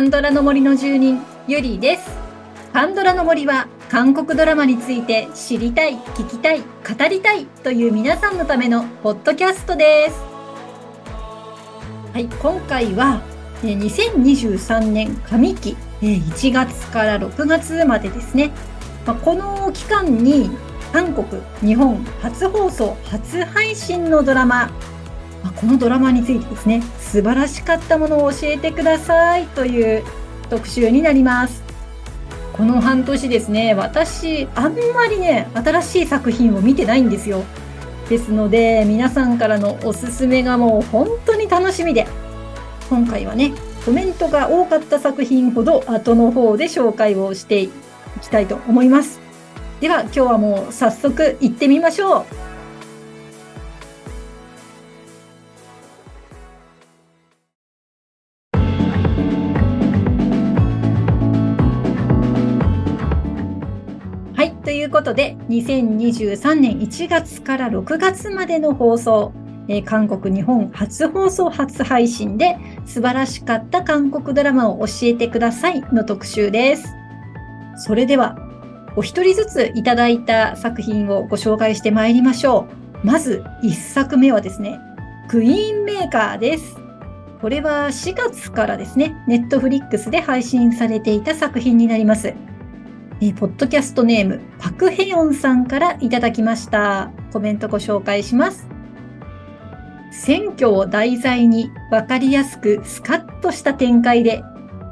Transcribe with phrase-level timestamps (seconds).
[0.00, 2.10] ンドラの森の住人、ゆりです。
[2.72, 6.64] パンドラの森は、韓国ドラマについて知りたい、聞きたい、語
[7.08, 10.16] りたいという皆さんのためのポッドキャストです。
[12.14, 13.20] はい、今回は、
[13.62, 18.52] 2023年上期1月から6月までですね。
[19.22, 20.50] この期間に
[20.92, 24.70] 韓国、日本初放送、初配信のドラマ、
[25.60, 30.04] このドラマについてですね、素晴らしかったものを教えてくださいという
[30.48, 31.62] 特集になります。
[32.52, 37.42] この半年ですね、私、あんまりね、新しい作品を見てないんですよ。
[38.08, 42.06] ですので、皆さんからのおすすめがもう本当に楽しみで、
[42.90, 43.52] 今回はね、
[43.84, 47.70] コメントが多かった作品ほど後の方で紹介をしてい
[48.20, 49.20] きたいと思います。
[49.80, 52.49] では、今日はもう早速行ってみましょう。
[65.00, 69.32] ことで、2023年1月から6月までの放送、
[69.66, 76.94] えー、韓国、日本初放送初配信で素晴らしかった韓国ドラマを教えてくださいの特集です。
[77.76, 78.36] それでは、
[78.94, 82.66] お一人ずついただいた作品をご紹介してまいりましょ
[83.02, 83.06] う。
[83.06, 84.78] まず1作目はですね、
[85.28, 86.76] クイーンメーカーです。
[87.40, 92.34] これは4月からですね、ネットフリックスで配信されていた作品になります。
[93.22, 97.10] えポッドキャストネーム、パクヘヨンさんからいただきました。
[97.34, 98.66] コメントご紹介します。
[100.10, 104.42] 選挙を題材に分かりやすくスカッとした展開で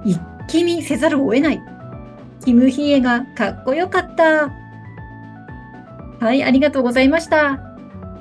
[0.04, 1.62] 一気見せざるを得ない。
[2.44, 4.50] キムヒエがかっこよかった。
[6.20, 7.58] はい、ありがとうございました。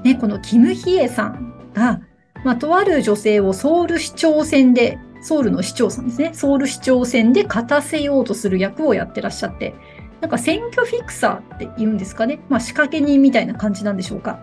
[0.05, 1.99] ね、このキムヒエさんが、
[2.45, 9.75] まあ、とある女性をソウル市長選で、ソウルの市長さんですね、ソウル市長選で勝たせようとする役をやってらっしゃって、
[10.21, 12.39] なんか選挙フィクサーって言うんですかね？
[12.49, 14.39] まあ仕掛け人みたいな感じなんでしょうか。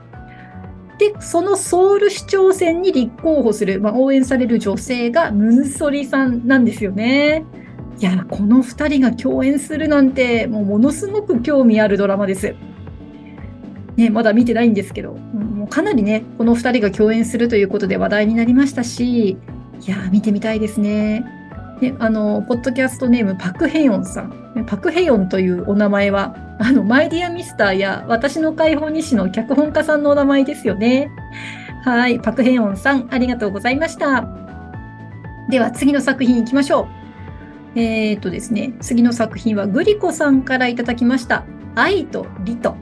[0.99, 7.45] で、そのソウル市長選に立候補する、まあ、応援される女性がムンソリさんなんですよね。
[7.99, 12.55] いや、この2人が共演するなんて、もうものすごく興味あるドラマです。
[13.97, 19.37] ね、まだ見てないんですけど、もうかなりね、この2人が共演するということで話題になりましたし、い
[19.87, 21.25] や、見てみたいですね。
[21.81, 24.65] ね、あの、ポッドキャストネームパクヘヨンさん。
[24.67, 31.11] パクヘヨンというお名前は、あの、マイディアミスターや私の解放西の脚本家さんのお名前ですよね。
[31.84, 34.27] はい、パクヘヨンさん、ありがとうございました。
[35.51, 37.05] では、次の作品行きましょう。
[37.77, 41.45] えー、っとですね、次の作品はグリコさんからいただきました。
[41.75, 42.77] 愛とリと。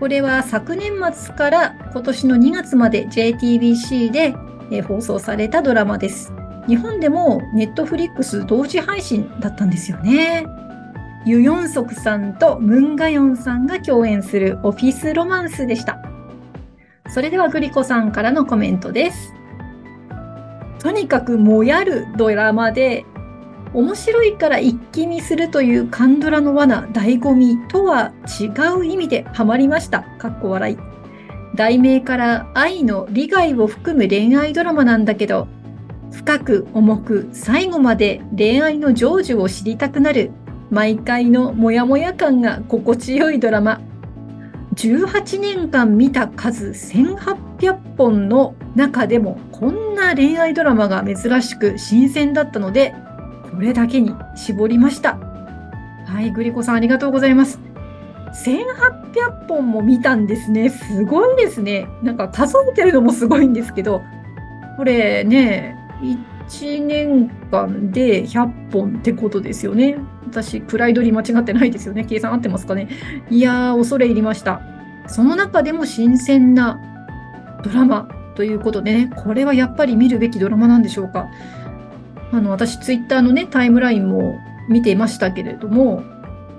[0.00, 4.34] これは昨年末から今年の2月まで JTBC で
[4.82, 6.32] 放送されたドラマです。
[6.68, 10.46] 日本でもネットフリックス同時配信だったんですよね。
[11.24, 15.98] ユヨンソクさんとムンガヨンさんが共演するオフィスロマンスでした。
[17.08, 19.32] それではグリコさんからのコメントです。
[20.78, 23.04] とにかくもやるドラマで
[23.74, 30.02] 面白いから一気見するというカンドラの罠、醍醐味とは違う意味でハマりました。
[30.18, 30.78] かっこ笑い。
[31.54, 35.46] 題名から愛の利害を含む恋愛ドラマなんだけど、
[36.12, 40.30] 深く重く最後まで恋愛の成就を知りたくなる
[40.70, 43.80] 毎回のモヤモヤ感が心地よいドラマ。
[44.74, 52.94] 18年間見た数1800本の中でもこんな恋愛ドラマが珍しく新鮮だったので
[53.50, 55.18] これだけに絞りました。
[56.06, 57.58] はいグリコさんありがとうございます。
[58.46, 60.70] 1800本も見たんですね。
[60.70, 61.86] すごいですね。
[62.02, 64.02] なんか数えてるのもすごいんですけど
[64.78, 69.96] これね1年間で100本ってことですよね。
[70.26, 72.04] 私、プライドリ間違ってないですよね。
[72.04, 72.88] 計算合ってますかね。
[73.30, 74.60] いやー、恐れ入りました。
[75.06, 76.80] その中でも新鮮な
[77.64, 81.28] ドラマということでね、これはやっぱり見るべきドラマなんでしょうか。
[82.32, 84.38] あの、私、ツイッターのね、タイムラインも
[84.68, 86.02] 見ていましたけれども、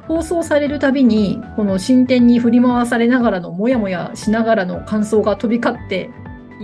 [0.08, 6.10] 放送されるたびに、この進展に振り回されながらの、もやもやしながらの感想が飛び交って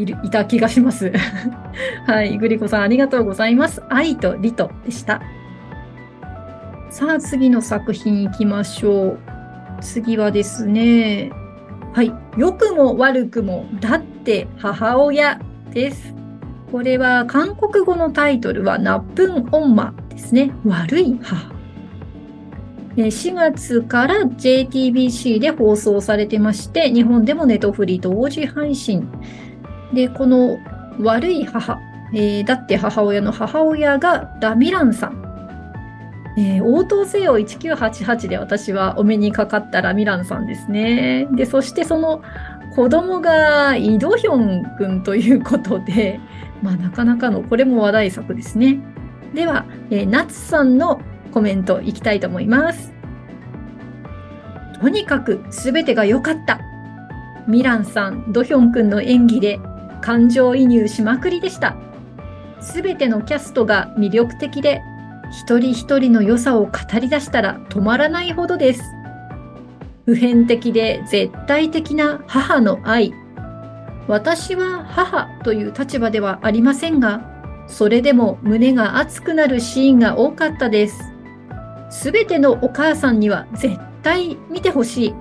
[0.01, 1.11] いるいた気がします。
[2.07, 3.83] はい、グリコさんありがとうございます。
[3.89, 5.21] 愛とリトでした。
[6.89, 9.19] さあ、次の作品行きましょう。
[9.81, 11.31] 次はですね、
[11.93, 15.39] はい、良くも悪くも、だって母親
[15.71, 16.15] です。
[16.71, 20.51] これは韓国語のタイトルはナップンオンマですね。
[20.65, 21.59] 悪い母。
[22.95, 29.07] 4月から JTBC で放送されてまして、日本でもネトフリ同時配信
[29.93, 30.59] で、この
[30.99, 31.79] 悪い母
[32.11, 35.25] えー、だって母親の母親がラミランさん。
[36.37, 41.27] えー、応答せよ1988で私はお目にかかったラミランさんですね。
[41.31, 42.21] で、そしてその
[42.75, 46.19] 子供がイドヒョン君ということで、
[46.61, 48.79] まあなかなかのこれも話題作ですね。
[49.33, 51.01] では、えー、ナツさんの
[51.31, 52.93] コメントいきたいと思います。
[54.81, 56.59] とにかく全てが良かった。
[57.47, 59.59] ミランさん、ドヒョン君の演技で
[60.01, 61.75] 感情移入しまくりでした。
[62.61, 64.81] すべてのキャストが魅力的で、
[65.31, 68.83] 一人一人の良さを語り出したら止まらないほどです。
[70.05, 73.13] 普遍的で絶対的な母の愛。
[74.07, 77.21] 私は母という立場ではありませんが、
[77.67, 81.13] それでも胸が熱くなるシーンが多かったです。
[81.91, 85.13] すべてのお母さんには絶対見てほしい。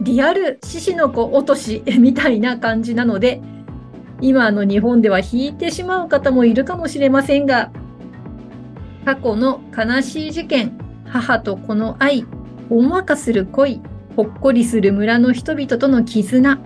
[0.00, 3.40] リアル獅子の子落としみたいな感じなので、
[4.20, 7.70] 今の日本では引いてしまう方もいるかもしれませんが、
[9.04, 12.26] 過去の悲しい事件、母と子の愛、
[12.68, 13.80] ほんわかする恋、
[14.16, 16.58] ほっこりする村の人々との絆、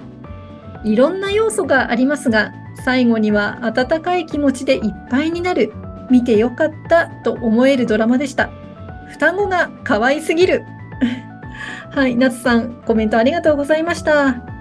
[0.84, 2.52] いろんな要素がありますが、
[2.84, 5.72] 最後には温かい気持ちでいっぱいになる、
[6.10, 8.50] 見てよかったと思えるドラマでした。
[9.10, 10.64] 双子が可愛すぎる。
[11.90, 14.53] はい、夏さん、コメントありがとうございました。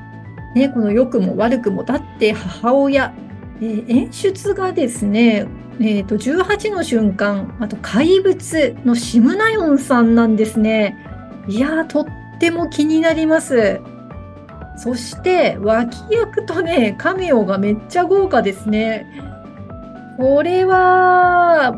[0.55, 3.13] ね、この良くも悪くも、だって母親、
[3.61, 5.47] えー、演出がですね、
[5.79, 10.97] えーと、18の瞬間、あと怪物のシムナヨンさんなんですね。
[11.47, 12.05] いやー、とっ
[12.39, 13.81] ても気になります。
[14.77, 19.07] そして、脇役とね、カメオがめっちゃ豪華ですね。
[20.17, 21.75] これは、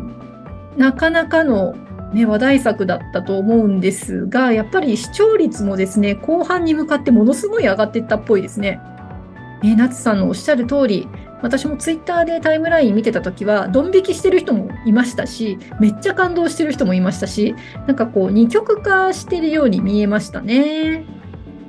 [0.78, 1.76] なかなかの
[2.14, 8.80] ね、話題作だったと思うんですが、やっぱり視聴率もですね、後半に向かってものすごい上がっていったっぽいですね。
[9.64, 11.08] ね、夏さんのおっしゃる通り、
[11.42, 17.56] 私もツイッターでタイムライン見てた時は、ドン引きしてる人もいましたし、めっちゃ感動してる人もいましたし、
[17.88, 21.04] なんかこう、二極化してるように見えましたね。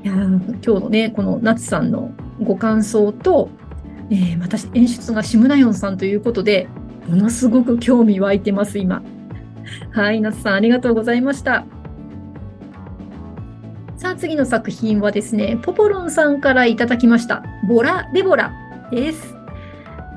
[0.05, 3.49] いや今日のね、この夏さんのご感想と、
[4.11, 6.69] えー、私、演出がシムナヨンさんということで、
[7.09, 9.03] ものすごく興味湧いてます、今。
[9.93, 11.65] はい、那須さんありがとうございました。
[13.97, 17.43] さあ、次の作品はですね、ポポロンさんからいただきました。
[17.69, 18.53] ボラ・デボラ
[18.91, 19.35] です。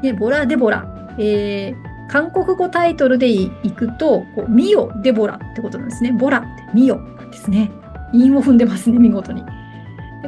[0.04, 1.16] ね、ボラ・デボラ。
[1.18, 6.12] えー、韓国語タイトルでいくと、こうミオ・デボラってことなんですね。
[6.12, 7.72] ボラってミオなんですね。
[8.14, 9.44] 韻を踏んでますね、見事に。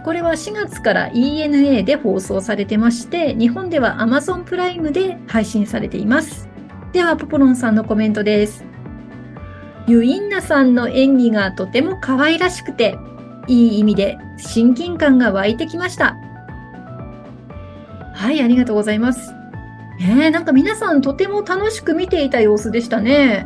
[0.06, 6.50] これは4月から ENA で放送されてまして、日本では Amazon プライムで配信されています。
[6.94, 8.70] では、ポポロンさんのコメントです。
[9.92, 12.98] ユインナさんの演技がとても可愛らしくて、
[13.48, 16.16] いい意味で親近感が湧いてきました。
[18.14, 19.34] はい、ありがとうございます。
[20.00, 23.46] えー、なんか皆さんとても楽しく見ていた様子でしたね。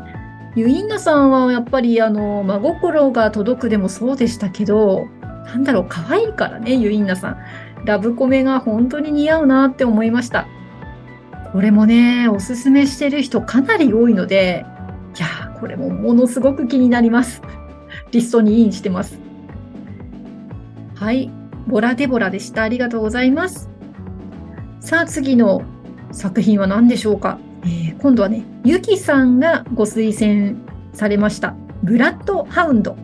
[0.56, 5.08] ユインナさんはやっぱりあの、真心が届くでもそうでしたけど、
[5.48, 7.38] なんだろう、可愛いからね、ユインナさん。
[7.86, 10.46] ラブコメが本当に似合うなって思いました。
[11.52, 14.64] これもね、おすすめしてる人かなり多いので、
[15.17, 17.41] いやこれもものすごく気になります。
[18.12, 19.19] リストにインしてます。
[20.95, 21.31] はい。
[21.67, 22.63] ボラデボラでした。
[22.63, 23.69] ありがとうございます。
[24.79, 25.63] さあ、次の
[26.12, 27.39] 作品は何でしょうか？
[27.63, 30.60] えー、今度はね、ゆきさんがご推薦
[30.93, 31.55] されました。
[31.84, 32.95] ブラッドハウンド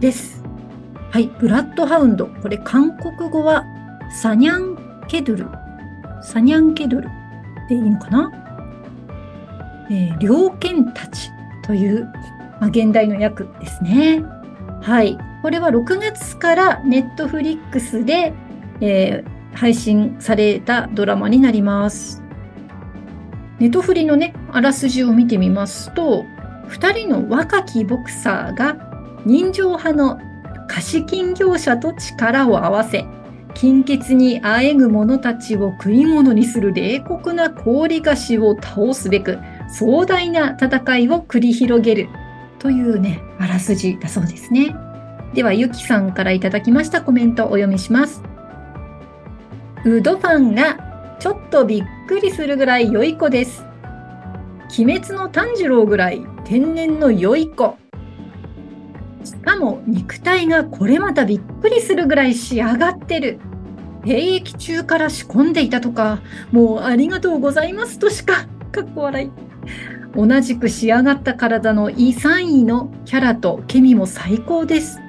[0.00, 0.42] です。
[1.10, 1.30] はい。
[1.38, 2.26] ブラッドハウンド。
[2.42, 3.64] これ、韓国語は
[4.10, 4.76] サニャン
[5.06, 5.46] ケドゥル。
[6.22, 7.08] サニャンケドゥル
[7.68, 8.30] でいいのかな？
[9.90, 11.30] えー、猟犬たち
[11.64, 12.04] という、
[12.60, 14.22] まあ、現代の訳ですね。
[14.82, 15.18] はい。
[15.42, 18.32] これは6月からネットフリックスで、
[18.80, 22.22] えー、配信されたドラマになります。
[23.58, 26.24] ネトフリのね、あらすじを見てみますと、
[26.68, 28.76] 2人の若きボクサーが
[29.24, 30.18] 人情派の
[30.68, 33.06] 貸金業者と力を合わせ、
[33.54, 39.38] 金欠にあえぐ者たちを食い物にする冷酷な氷菓子を倒すべく、
[39.68, 42.08] 壮大な戦いを繰り広げる
[42.58, 44.74] というね、あらすじだそうですね。
[45.34, 48.22] では、ゆきさんからいただきましたコメントをお読みします。
[49.84, 53.64] ウドファンがちょっとびっくりするぐらい良い子です。
[54.78, 57.76] 鬼滅の炭治郎ぐらい天然の良い子。
[59.24, 63.38] しかも肉体がこれまたびっくりするぐらい仕上がってる。
[64.04, 66.20] 兵役中から仕込んでいたとか、
[66.52, 69.45] もうありがとうございますとしか、かっこ笑い。
[70.14, 75.00] 同じく仕上がった体のイ3位のキャラとケミも最高です。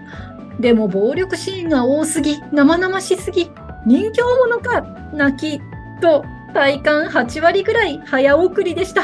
[0.59, 3.49] でも暴力シーンが多すぎ、生々しすぎ、
[3.85, 4.81] 人形者か、
[5.13, 5.61] 泣き、
[6.01, 9.03] と体感8割ぐらい早送りでした。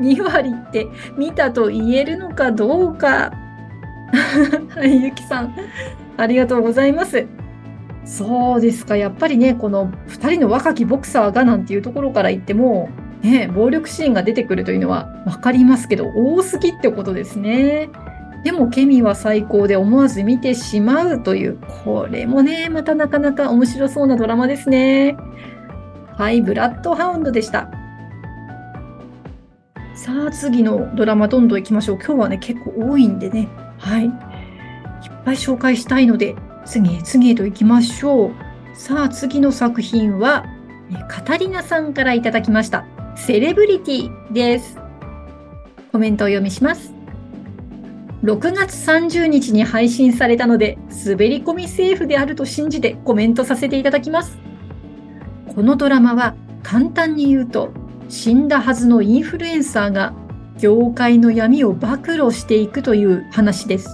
[0.00, 3.32] 2割って見たと言えるのかどうか。
[4.74, 5.54] はい、ゆきさん、
[6.16, 7.26] ありがとうございます。
[8.04, 8.96] そうですか。
[8.96, 12.90] やっぱりね、この2人の若きボクサーがなんていうところから言っても、
[13.24, 17.88] ね、暴力シーンが出てくるというのは分かりますけど、多すぎってことですね。
[18.44, 25.16] でもケミは最高で思わず見てしまうという、これもね、またなかなか面白そうなドラマですね。
[26.12, 27.70] はい、ブラッドハウンドでした。
[29.94, 31.96] さあ、次のドラマどんどん行きましょう。
[31.96, 33.48] 今日はね、結構多いんでね。
[33.78, 34.04] はい。
[34.04, 34.10] いっ
[35.24, 38.32] ぱい紹介したいので、次へ次へと行きましょう。
[38.74, 40.44] さあ、次の作品は、
[41.08, 42.84] カタリナさんからいただきました。
[43.16, 44.76] セレブリティです。
[45.92, 46.92] コメントを読みします。
[48.22, 54.38] 6月30日に配信されたので、滑り込みセーフであると信じてコメントさせていただきます。
[55.54, 57.72] このドラマは簡単に言うと、
[58.08, 60.12] 死んだはずのインフルエンサーが
[60.58, 63.88] 業界の闇を暴露していくという話です。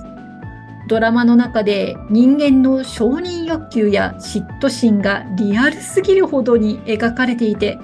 [0.88, 7.78] ドラマの中で人間の承認欲求や嫉妬心がリアルすぎるほどに描かれていて、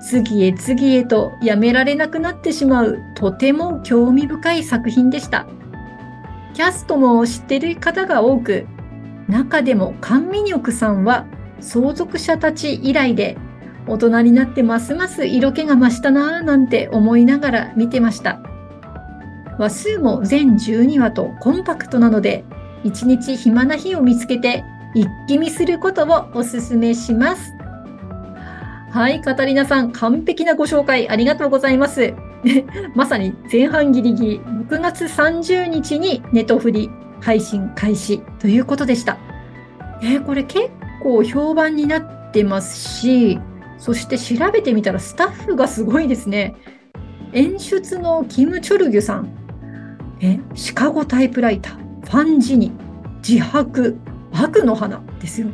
[0.00, 5.46] 次へ次へとやめられなくなってしまうとても興味深い作品でした。
[6.54, 8.66] キャストも知ってる方が多く、
[9.28, 11.26] 中でもカン・ミニョクさんは
[11.60, 13.36] 相続者たち以来で
[13.86, 18.40] 大人になってますます色気が増したなぁなんて思いながら見てました。
[19.58, 22.44] 話数も全12話とコンパクトなので、
[22.84, 24.64] 一日暇な日を見つけて
[24.94, 27.57] 一気見することをおすすめします。
[28.90, 32.14] はい、カタリナさん、完璧なご紹介ありがとうございます。
[32.94, 36.90] まさに前半ギリギリ、6月30日にネトフリ
[37.20, 39.18] 配信開始ということでした。
[40.02, 40.70] えー、これ結
[41.02, 43.38] 構評判になってますし、
[43.76, 46.56] そして調べてみたらスタッフがすごいですね。
[47.34, 49.28] 演出のキム・チョルギュさん、
[50.20, 52.72] えシカゴタイプライター、ファンジニ、
[53.26, 53.98] 自白、
[54.32, 55.48] 悪の花ですよ。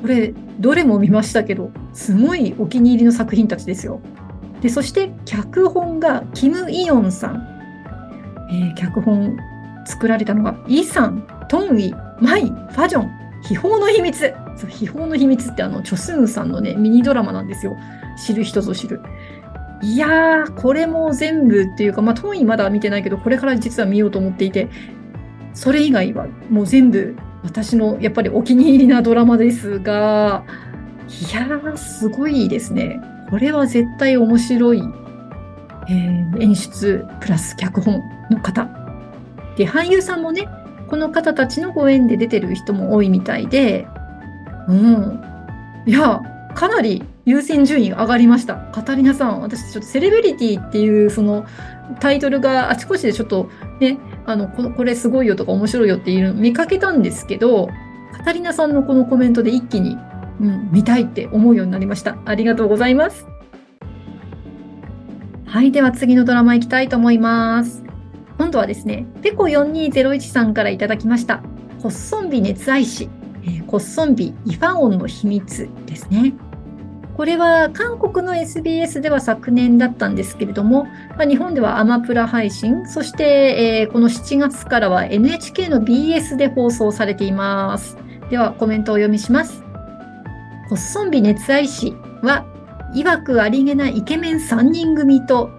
[0.00, 4.00] これ、どれも見ましたけど、すごいお気に入りの作品たちですよ。
[4.60, 7.46] で、そして脚本がキム・イヨンさん。
[8.50, 9.36] えー、脚本
[9.86, 13.10] 作られたのがイさん、トンイ、マイ、ファジョン、
[13.42, 14.34] 秘宝の秘密。
[14.56, 17.76] そう秘宝の秘密ってあの、チョスンさんのね、ミニドラマなんですよ。
[18.16, 19.00] 知る人ぞ知る。
[19.82, 24.68] いやー、これも全部っていうか、まあ、トンイまだ見てないけど、これから実は見ようと思っていて、
[25.54, 30.44] それ以外はもう全部私のやっぱりお気に入りなドラマですが、
[31.08, 33.00] いやー、すごいですね。
[33.30, 34.82] これは絶対面白い、
[35.88, 38.68] えー、演出プラス脚本の方。
[39.56, 40.48] で、俳優さんもね、
[40.88, 43.86] この方たちのご縁で出てる人も多いみたいで、
[44.68, 45.22] うん。
[45.86, 46.20] いや、
[46.54, 48.56] かなり優先順位上がりました。
[48.72, 51.46] カタリナさん、私ちょっとセレブリティっていうその
[52.00, 53.48] タイトルがあちこちでちょっと
[53.80, 57.68] ね、あの、このこれすごいよとか面白いよっていうの見かけたんですけど、
[58.12, 59.96] カタリナさんのこのコメントで一気に、
[60.40, 62.18] うん、見たいって思うようになりました。
[62.24, 63.26] ありがとうございます。
[65.46, 67.82] はい、では次のドラマ行きたいと思います。
[68.38, 71.42] 今度はですね、ペコ4201さんからいただきました。
[71.82, 73.08] コッソンビ熱愛師、
[73.42, 76.34] えー、コッソンビイファオンの秘密ですね。
[77.20, 80.84] これは韓国の SBS では昨年だったんですけれども、
[81.18, 87.98] まあ、日本ではアマプラ配信、そして、えー、この7月からは NHK の BS で放送されています。
[88.30, 89.62] ではコメントをお読みします。
[90.70, 92.46] コッソンビ熱愛師は、
[92.94, 95.50] 曰くありげなイケメン3人組と、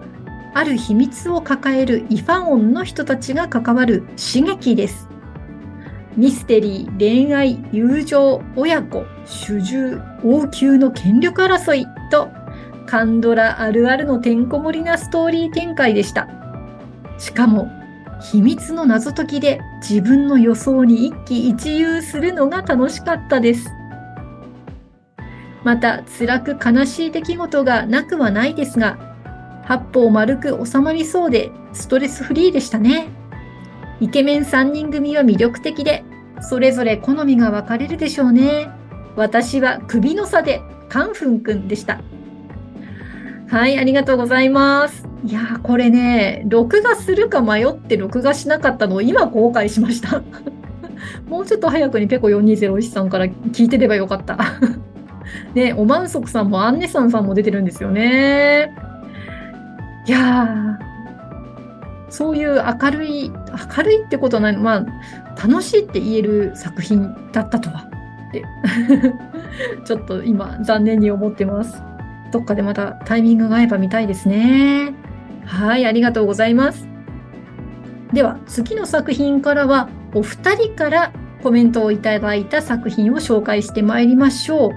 [0.54, 5.08] ある秘密を抱えるイファオンの人たちが関わる刺激です。
[6.16, 12.28] ミステリー、恋愛、友情、親子、主従、王宮の権力争いと、
[12.86, 16.28] カンドラあるあるのてんこ盛りなストーリー展開でした。
[17.16, 17.70] しかも、
[18.20, 23.70] 秘密の謎解きで自分の予想に一喜一憂するのが楽しかったです。
[25.64, 28.98] また、辛く悲しい出来事がなくはないですが、
[29.64, 33.21] 八方丸く収まりそうでストレスフリーでしたね。
[34.02, 36.02] イケメン3人組は魅力的で、
[36.40, 38.68] それぞれ好みが分かれるでしょうね。
[39.14, 42.00] 私は首の差でカンフンくんでした。
[43.48, 45.06] はい、ありがとうございます。
[45.24, 50.20] いや、これね、録画するか迷って録画しなかったのを今後悔しました。
[51.28, 54.36] もうちょっと早くにペコ4201さんから聞いてればよかった。
[55.54, 58.74] ね、おまんそくさんもアンネさんさんも出てるんですよね。
[60.08, 60.80] いや、
[62.10, 63.30] そういう明るい、
[63.76, 67.88] 明るいってことはない、まあ、楽しいって言える作品だったとは、
[68.28, 68.44] って
[69.84, 71.82] ちょっと今、残念に思ってます。
[72.32, 74.94] どっかでまたタイミングが合えば見たいですね。
[75.44, 76.88] はい、ありがとうございます。
[78.12, 84.72] では、次の作品からは、お二人からコメントをいただいた作品を紹介してまいりましょう。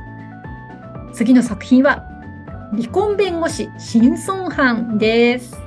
[1.13, 2.03] 次の作品は、
[2.71, 5.64] 離婚弁護士、新孫藩です。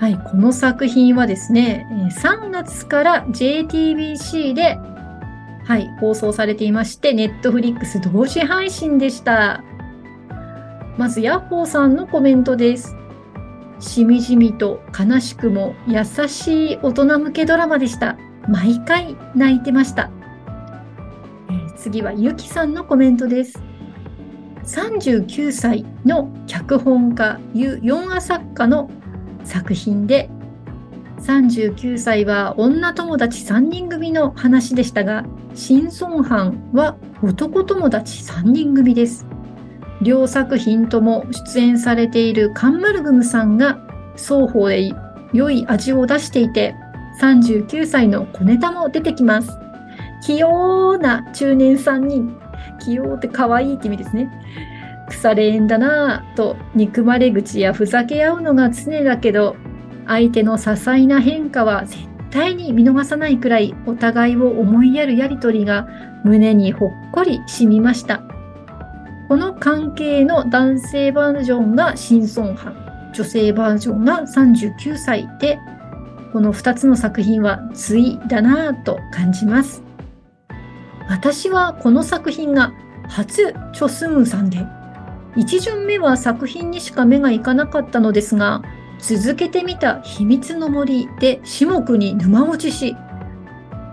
[0.00, 1.86] はい、この作品はですね、
[2.22, 4.76] 3月から JTBC で、
[5.64, 9.62] はい、放送されていまして、Netflix 同時配信でした。
[10.98, 12.96] まず、ヤッホーさんのコメントです。
[13.80, 18.16] しみじみと悲しくも優しい大人向けドラマでした。
[18.48, 20.10] 毎回泣いてました。
[21.76, 23.60] 次はゆきさんのコメントです。
[24.64, 28.90] 39歳の脚本家、ユ・ヨンア作家の
[29.44, 30.28] 作品で、
[31.20, 35.24] 39歳は女友達3人組の話でしたが、
[35.54, 39.26] 新孫藩は男友達3人組です。
[40.02, 43.78] 両作品とも出演されているカンマルグムさんが
[44.16, 44.92] 双方で
[45.32, 46.74] 良い味を出していて、
[47.20, 49.56] 39歳の小ネタも出てきます。
[50.26, 52.36] 器用な中年3人。
[52.80, 54.30] 器用って可愛いって意味ですね。
[55.14, 59.56] 腐れ縁だなぁと憎まれ口やふざけ合うのが常だけど、
[60.06, 65.88] 相手の些細な変化は絶対に見逃さないくらいお互いを思いやるやりとりが
[66.24, 68.22] 胸にほっこり染みました。
[69.28, 72.74] この関係の男性バージョンが新孫藩、
[73.14, 75.58] 女性バージョンが39歳で、
[76.32, 79.82] この2つの作品は対だなぁと感じます。
[81.08, 82.72] 私はこの作品が
[83.08, 84.66] 初チョスンさんで、
[85.36, 88.62] 1巡目は作品にしか目がいかなかったのですが、
[88.98, 92.96] 続けてみた秘密の森で至極に沼落ちし、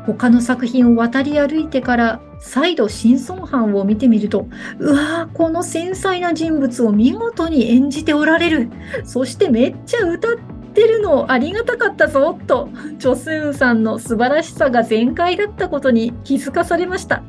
[0.05, 4.47] 他の作品を渡り歩いてから再度新孫藩を見てみると、
[4.79, 8.69] うわー、この繊細な人物を見事に演じておられる。
[9.03, 10.37] そしてめっちゃ歌っ
[10.73, 17.23] てるのありがたかったぞ、と、チョスーンさんの素晴らしさが全開だったことに気づかされました。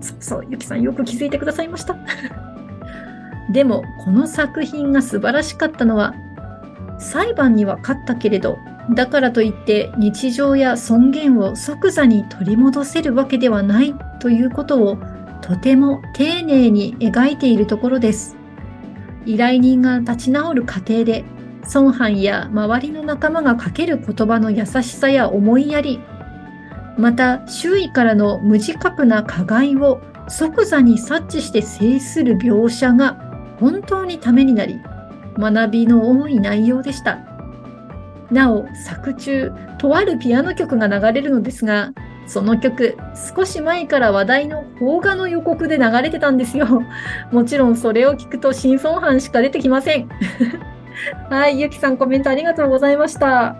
[0.00, 1.96] そうそう、ゆきさんよく気づいてくださいました。
[3.50, 6.14] でも、この作品が素晴らしかったのは、
[6.98, 8.58] 裁判には勝ったけれど、
[8.94, 14.98] だからといって日常や尊厳を即座に取り戻せるわけではないということを
[15.42, 18.36] とても丁寧に描いているところです。
[19.24, 21.24] 依頼人が立ち直る過程で
[21.74, 26.00] 孫藩や周りの仲間がかける言葉の優しさや思いやり、
[26.96, 33.25] また周囲からの無自覚な加害を即座に察知して制する描写が
[33.58, 34.80] 本当にためになり、
[35.38, 37.18] 学びの多い内容でした。
[38.30, 41.92] なお、作中、とあるピアノ曲が流れるのですが、
[42.26, 42.96] その曲、
[43.36, 46.82] 少し前から話題の邦画の予告で流れてたんですよ。
[47.30, 50.08] もちろんそれを聞くと新孫藩しか出てきません。
[51.30, 53.56] はい、ゆきさんコメントありがとうございました。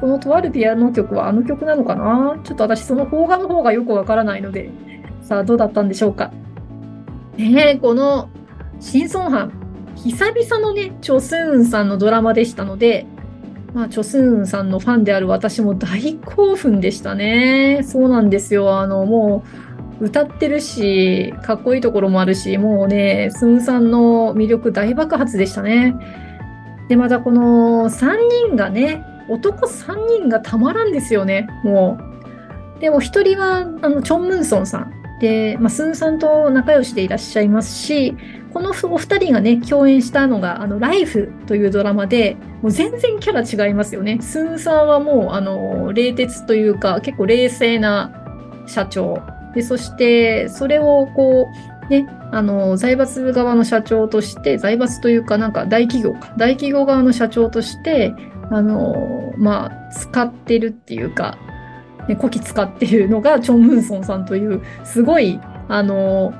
[0.00, 2.38] このとあるピアノ曲はあの曲なのかな？
[2.42, 4.70] ちょっと私その邦画の方がよくわからないので、
[5.22, 6.32] さあどうだったんでしょうか？
[7.36, 8.28] ねえ、この
[8.82, 9.52] 新孫藩、
[9.94, 13.06] 久々のね、チョスーンさんのドラマでしたので、
[13.74, 17.82] まあ、チョスーンさんのファンである私も大興奮でしたね。
[17.84, 18.80] そうなんですよ。
[18.80, 19.44] あの、も
[20.00, 25.94] う、歌ってるし、かっこいいところもあるし、もうね、スーンさんの魅力大爆発でしたね。
[26.88, 28.16] で、またこの3
[28.48, 31.98] 人がね、男3人がたまらんですよね、も
[32.78, 32.80] う。
[32.80, 34.92] でも1人は、あの、チョン・ムンソンさん。
[35.20, 38.16] で、まあ、スンさんと仲良しでいらっしゃいますし、
[38.52, 44.18] このお二人がね、共演したのが、あの、ライフというドラマで、もう全然キャラ違いますよね。
[44.20, 48.12] スンさんはもう、あの、冷徹というか、結構冷静な
[48.66, 49.22] 社長。
[49.54, 51.46] で、そして、それをこ
[51.88, 58.14] う、ね、あの、財閥側の社長として、財閥というか、なんか大企業か、大企業側の社長として、
[58.50, 61.38] あの、まあ、使ってるっていうか、
[62.08, 66.34] ね、こき使ってるのがチョン・ムンソンさんという、すごい、あの、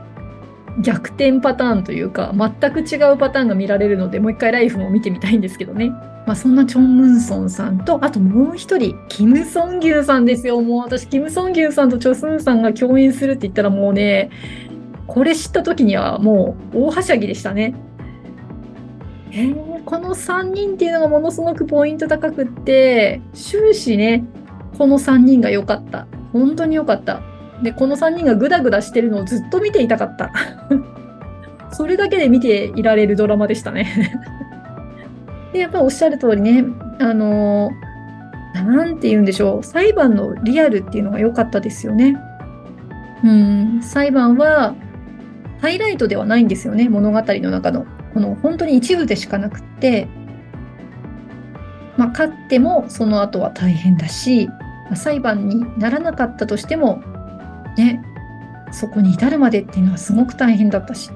[0.80, 5.90] 逆転パターンというか、全く違うパターンが見られるので、もう一回ライフも見てみたいんですけどね。
[6.26, 10.60] まあ、そんなチョン・ムンソンさんと、あともう一人、キム・ソンギュンさんですよ。
[10.62, 14.30] もう私、キム・ソンギュンさんとチョスンさんが共演するって言ったらもうね、
[15.06, 17.74] これ知った時にはもう大はしゃぎでしたね。
[19.32, 24.24] えー、この3人っていうのがものすごくポイント高くって、終始ね、
[24.78, 26.06] この3人が良かった。
[26.32, 27.20] 本当に良かった。
[27.62, 30.30] で、この3人がグダグダしてるのをずっと見ていたかった。
[31.70, 33.86] それだけで見ていられるドラマでしたね
[35.54, 36.64] で、やっぱおっしゃる通りね、
[36.98, 39.62] あのー、て言うんでしょう。
[39.62, 42.16] 裁判のリアルっていうのが良かったですよね。
[43.24, 44.74] うん、裁判は
[45.60, 47.86] ハイライトではないんですよね、物語の中の。
[48.14, 50.08] この本当に一部でしかなくって、
[51.96, 54.48] まあ、勝ってもその後は大変だし、
[54.94, 57.02] 裁判にならなかったとしても、
[57.76, 58.02] ね、
[58.70, 61.10] そこに至るまでっていうのはすごく大変だったし。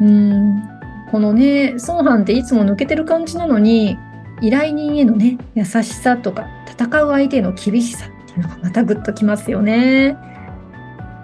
[0.00, 0.62] うーん、
[1.10, 3.98] このね、孫藩っていつも抜けてる感じなのに、
[4.40, 10.16] 依頼人へのね、優しさとか、戦う相手への厳しさっていうのがまたグッときますよね。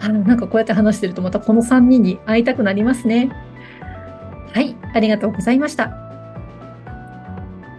[0.01, 3.31] あの、なんかこうやって話してるとまたこの3人に会いたくなりますね。
[4.53, 5.92] はい、ありがとうございました。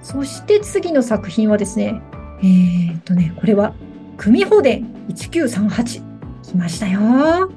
[0.02, 2.02] そして次の作品はですね、
[2.40, 3.74] えー、っとね、これは、
[4.16, 6.07] 組保伝1938。
[6.48, 7.52] 来ましたよ。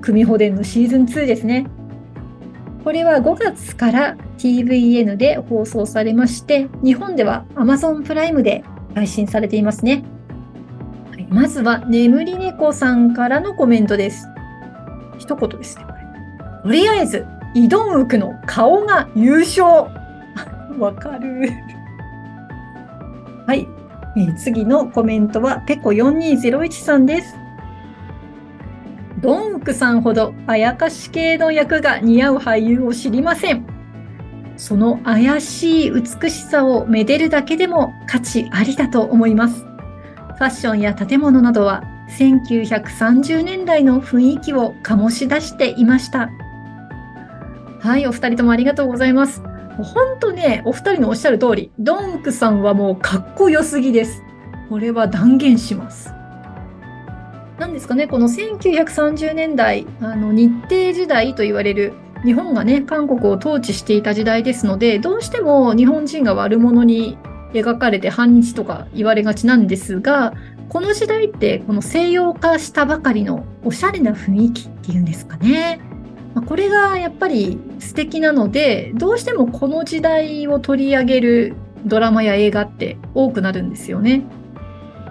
[0.00, 1.66] 組保伝のシーズン2ですね。
[2.82, 10.04] これは5月から TVN で放送されまして、日本では Amazon プライムで配信されていますね。
[11.12, 14.26] はい、まずは、眠り猫さんからのコメントです。
[15.18, 15.98] 一言ですね、これ。
[16.64, 19.64] とりあえず、イドンウクの顔が優勝
[20.76, 21.52] わかる
[23.46, 23.68] はい、
[24.16, 27.43] えー、次のコメントは、ペコ4201さんです。
[29.24, 33.64] ドンクさんほどあやかし系の役が似合う俳優を知りません。
[34.58, 39.64] その怪しい美しさをめでるだけでも価値ありだと思います。
[39.64, 41.84] ファッションや建物などは
[42.18, 46.28] 1930年代の雰囲気を醸し出していました。
[47.80, 49.42] はい、お二人ともありがとうございます。
[49.78, 54.22] 本当ね、お二人のおっしゃる通り、ドンクさんはもうかっこよすぎです。
[54.68, 56.13] これは断言します。
[57.58, 61.92] なんですかね、この1930年代、あの日程時代と言われる
[62.24, 67.16] 日本がね、韓国を統治していた時代ですので、どうしても日本人が悪者に
[67.52, 70.34] 描かれて反日とか言われがちなんですが、
[70.68, 75.80] この時代ってこの西洋化したばかりのおしゃれな雰囲気っていうんですかね。
[76.46, 81.54] これがやっぱり素敵なので、どうしてもこの時代を取り上げる
[81.86, 84.24] ドラマや映画って多くなるんですよね。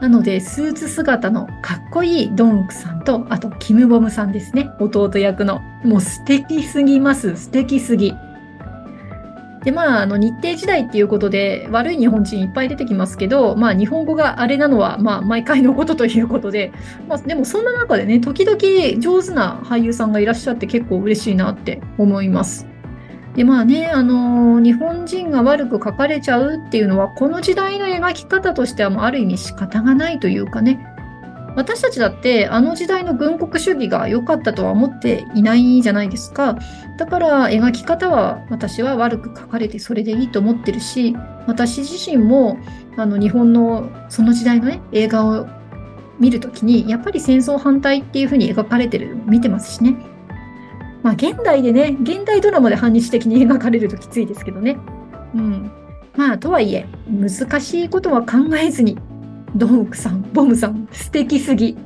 [0.01, 4.69] なので、スーツ姿のかっこいいドンクさんと、あと、キムボムさんですね。
[4.79, 5.61] 弟役の。
[5.83, 7.35] もう素敵すぎます。
[7.37, 8.13] 素敵すぎ。
[9.63, 16.73] で、まあ、あの、日程時代っていうことで、悪い日本人いっぱい出てきますけど、まあ、日本語があれなのは、まあ、毎回のことということで、
[17.07, 18.57] まあ、でもそんな中でね、時々
[18.99, 22.72] 上手な俳優さんがいらっしゃって結構嬉しいなって思います。
[23.35, 30.85] でまあね、あの、日本人が悪く書かれちゃうっていうのは、この時代の描き方としてはもうある意味仕方がないというかね、
[31.55, 36.57] 私たちだってあの時代の軍国主義が良かったとは思っていないじゃないですか。
[36.97, 41.15] だから描き方は私は悪く書かれてそれでいいと思ってるし、
[41.47, 42.57] 私自身も
[42.97, 45.47] あの日本のその時代のね、映画を
[46.19, 49.95] 見るときに、やっぱり戦争反対っていうふうに描かれてる見てますしね。
[51.03, 54.77] まあ、現代でね、現代ドラマで反日的に描かれるときついですけどね。
[55.35, 55.71] うん。
[56.15, 58.97] まあ、とはいえ、難しいことは考えずに、
[59.55, 61.77] ドンクさん、ボムさん、素敵すぎ。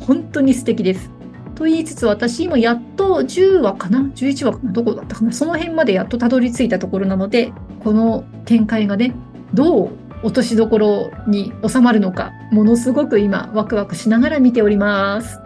[0.00, 1.10] 本当に素敵です。
[1.54, 4.72] と言いつつ、私今やっと10話かな ?11 話かな？
[4.72, 5.32] どこだったかな？
[5.32, 7.52] その辺までやっとたどり着いたところなので、
[7.82, 9.14] この展開がね、
[9.54, 9.90] どう
[10.24, 15.38] 落としどころに収まるのか、ものすごく今、ワクワクしながら見ております。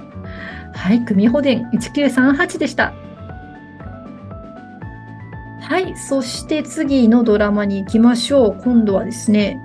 [0.79, 2.95] はい、組保伝1938でした。
[5.61, 8.63] はい、そして次のドラマに行きましょう。
[8.63, 9.61] 今度はですね、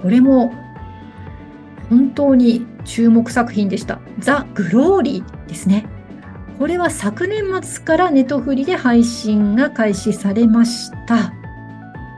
[0.00, 0.54] これも
[1.90, 4.00] 本当に注目作品でした。
[4.20, 5.84] ザ・グローリーですね。
[6.58, 11.16] これは昨年末からネトフリで配信が開始されました。
[11.18, 11.22] い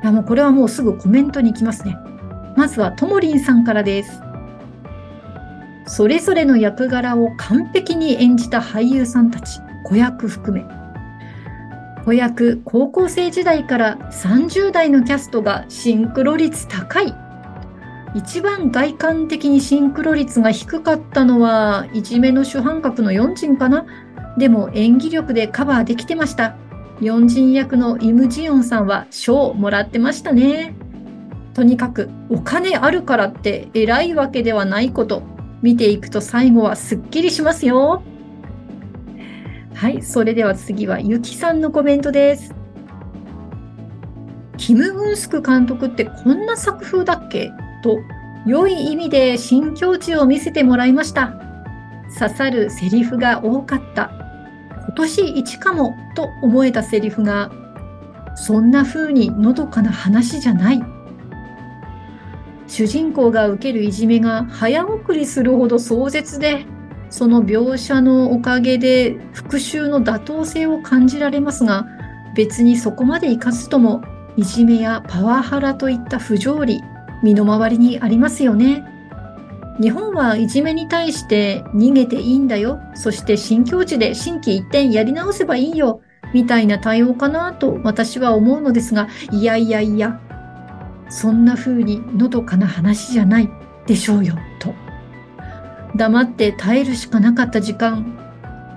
[0.05, 1.97] やもうこれはもうすぐコメントに行きますね。
[2.57, 4.24] まずはともりんさんからです。
[5.87, 10.65] それぞれの役柄を完璧に演じた俳優さんたち、子役含め。
[12.05, 17.15] 子役、高校生時代から30代のキャストがシンクロ率高い。
[18.15, 23.87] 一番外観的にシンクロ率が低かったのは、いじめの主犯格の4人かな
[24.39, 26.57] でも演技力でカバーできてました。
[27.01, 30.75] 4人役のイム・ジヨンさんは賞をもらってましたね。
[31.55, 35.34] とにかくお金あるからって偉いわけではないこと
[35.65, 38.03] 見ていくと最後はすっきりしますよ。
[39.73, 42.55] はい、それでは次はゆきさんのコメントです。
[44.59, 47.51] キム・ウンスク監督ってこんな作風だっけ？
[47.83, 47.99] と、
[48.45, 51.41] 良い意味で新境地を見せてもらいました。
[52.19, 54.11] 刺さるセリフが多かった。
[54.85, 57.51] 今年一かもと思えたセリフが、
[58.37, 60.83] そんな風にのどかな話じゃない。
[62.67, 66.67] 主人公が受けるいじめが早送りするほど壮絶で、
[67.11, 71.87] その描写のおかげで復讐の妥当性を感じられますが、
[72.35, 74.03] 別にそこまでいかずとも、
[74.37, 76.83] いじめやパワハラといった不条理、
[77.23, 78.85] 身の回りにありますよね。
[79.81, 82.81] 日本はいじめに対して逃げていいんだよ。
[82.95, 86.01] そして新境地で心機一転やり直せばいいよ。
[86.33, 90.21] みたいな対応かなと私は思うのですが、いやいやいや、
[91.09, 93.51] そんな風にのどかな話じゃない
[93.87, 94.75] でしょうよ、と。
[95.97, 98.19] 黙って耐えるしかなかった時間、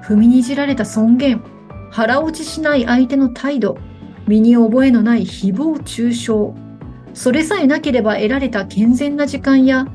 [0.03, 1.43] 踏みにじられた尊厳、
[1.89, 3.77] 腹落ちしない相手の態度、
[4.27, 6.33] 身に覚えのない誹謗中傷、
[7.13, 9.87] それさえなければ得られた健全な時間や、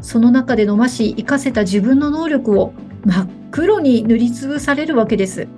[0.00, 2.72] その中で飲まし生かせた自分の能力を
[3.04, 5.48] 真っ黒に塗りつぶされるわけです。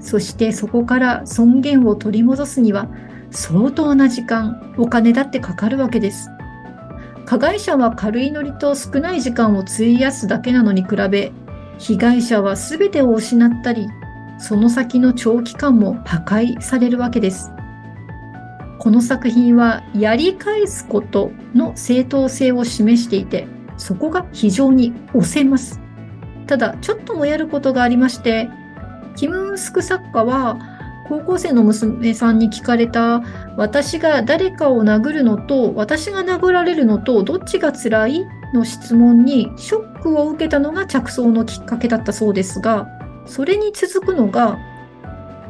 [0.00, 2.88] そしてそこから尊厳を取り戻すには
[3.30, 6.30] 相当な時間、お金だってかかるわけです。
[7.26, 11.32] 加害者は軽いノリと少ない時間を費やすだけなのに比べ、
[11.78, 13.88] 被害者は全てを失ったり、
[14.38, 17.52] その先の長期間も破壊されるわけです。
[18.78, 25.80] この作品はやり返すことの正当性を示していて、そこが非常に押せます。
[26.46, 28.48] ただ、ちょっともやることがありまして、
[29.16, 30.77] キム・ウンスク作家は、
[31.08, 33.22] 高校生の娘さんに聞かれた、
[33.56, 38.26] 私が誰かを殴るのと、私が殴られるのと、どっちが辛い？
[38.54, 42.88] の質問にショックを受けたのが着想のきっかけだったそうですが、
[43.26, 44.58] それに続くのが、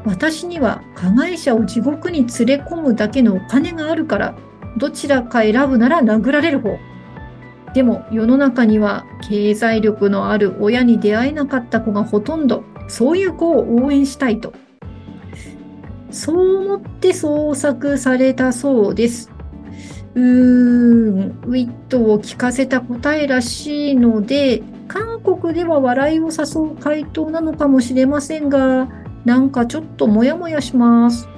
[0.05, 4.35] 私には加害者を地獄に連れ込むだけのお金があるから、
[4.79, 6.77] どちらか選ぶなら殴られる方。
[7.75, 14.53] でも世の中には経済力のある親に出会えなかった子がほとんど、そういう子を応援したいと。
[16.11, 19.31] そう思って創作されたそうです。
[20.15, 28.89] うーん、ウィットを聞かせた答えらしいので、韓国では笑いを誘う回答なのかもしれませんが、
[29.25, 31.29] なんかちょっとモヤモヤします。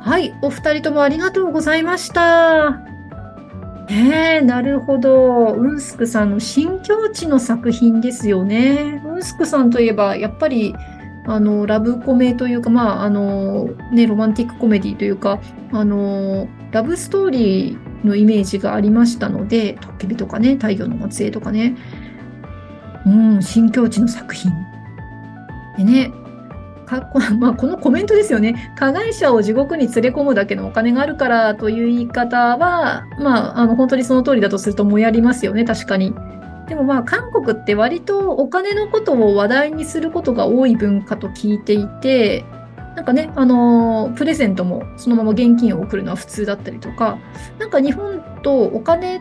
[0.00, 2.92] はい、お二人ともありがとうございました。
[3.88, 5.54] ねえ、なるほど。
[5.54, 9.02] ウンスクさんの新境地の作品ですよね。
[9.04, 10.74] ウンスクさんといえば、やっぱり、
[11.26, 15.40] あの、ラブコメというか、まあ、あの、ね、ロマンティックコメディというか、
[15.72, 21.76] あの、ラブストーリーのイメージがありましたので、トッケビとかね、太陽の末裔とかね、
[23.06, 24.52] うん、新境地の作品。
[25.76, 26.12] でね、
[26.86, 28.72] かこ まあ、このコメントですよね。
[28.76, 36.14] 加害者を地獄に連れ込むだけのお金があるからという言い方は、まあ、あの、本当にその通りだとするともやりますよね、確かに。
[36.68, 42.44] でもまあ韓国って割とお金のことを話題にすることが多い文化と聞いていて、
[42.96, 47.18] なんかね、あのー、プレゼントもそのまま現金を送るのは普通だったりとか、
[47.58, 49.20] なんか日本とお金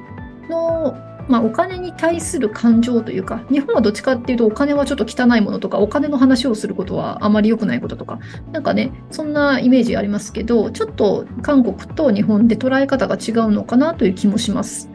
[0.50, 0.94] の、
[1.30, 8.20] まあお金に対する感情というか、日本はどっちかっていうとお金はちょっと汚いものとか、お金の話をすることはあまり良くないこととか、
[8.52, 14.90] なんかね、そんなイメージありますけど、ちょっと韓国と日本で捉え方が違うのかなという気もします。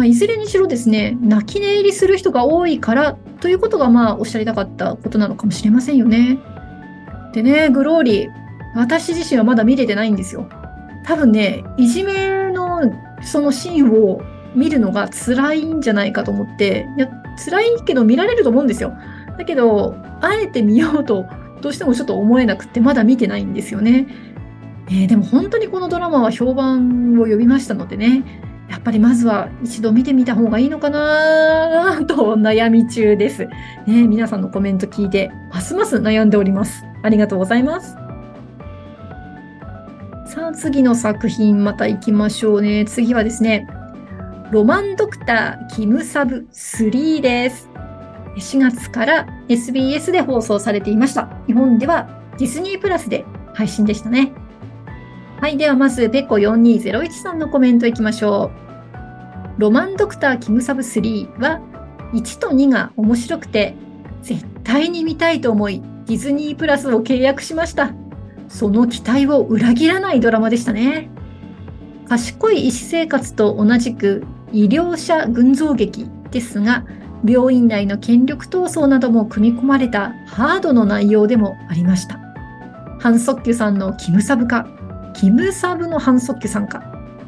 [0.00, 6.38] まあ、いずれにしろですね、泣き寝入りする人が多いからということが、まあ、おっしゃりたかったことなのかもしれませんよね。
[7.34, 8.30] でね、グローリー、
[8.74, 10.48] 私自身はまだ見れてないんですよ。
[11.04, 12.80] 多分ね、いじめの
[13.20, 14.22] そのシーンを
[14.54, 18.94] 見るのが辛いんじゃないかと思って、いや、辛いけど見られると思うんですよ。
[19.36, 21.26] だけど、あえて見ようと、
[21.60, 24.06] どうしてもちょっと思えなくて、まだ見てないんですよね。
[24.88, 28.39] えー、でも本当にこのドラマは評判を呼びましたのでね、
[28.70, 33.48] やっぱりまずは一度見てみた方がいいのかな と悩み中です。
[33.86, 36.84] ね、皆さんのコメント聞いて、ますます悩んでおります。
[37.02, 37.96] ありがとうございます。
[40.26, 42.84] さあ、次の作品また行きましょうね。
[42.86, 43.66] 次はですね、
[44.52, 47.68] ロマンドクターキムサブ3です。
[48.36, 51.28] 4月から SBS で放送されていました。
[51.48, 54.32] 日本ではディズニープラスで配信でしたね。
[55.40, 55.56] はい。
[55.56, 58.50] ではまず、ペコ4201さんのコメントいきましょ
[59.56, 59.60] う。
[59.60, 61.60] ロマンドクターキムサブ3は、
[62.12, 63.74] 1と2が面白くて、
[64.20, 67.92] 絶対に見たいと思い、ディズニープラスを契約しました。
[68.48, 71.08] その期待を裏切らないドラマでしたね。
[72.06, 76.84] 賢い医師生活と同じく医療者群像劇ですが、
[77.24, 82.20] 病院内の権力闘争なども組み込まれたハードの内容でもありました。
[82.98, 84.66] ハン・ソッキュさんのキムサブ化、
[85.14, 86.82] キムサブの反則参加。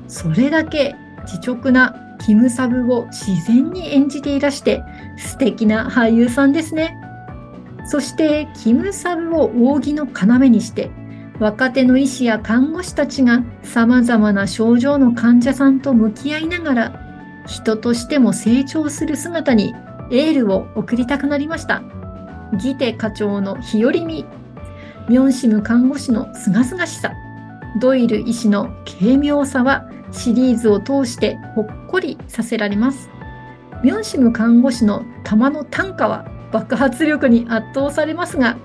[0.09, 4.83] それだけ自直なキムサブを自然に演じていらして
[5.16, 6.97] 素敵な俳優さんですね。
[7.87, 10.90] そしてキムサブを扇の要にして
[11.40, 19.75] 若手の医師や看護師たちが様々な症状の患者さんと向き合いながら人としても成長する姿に
[20.12, 21.83] エールを送りたくなりました。
[22.61, 24.27] ギテ課長の日和見
[25.09, 27.12] ミョンシム看護師の清々しさ、
[27.80, 33.11] ドイル医師の軽妙さはシリーズを通してほっこりさせられます。
[33.82, 38.56] ミョンシム看護師の玉の単価は爆発力に圧倒されますが、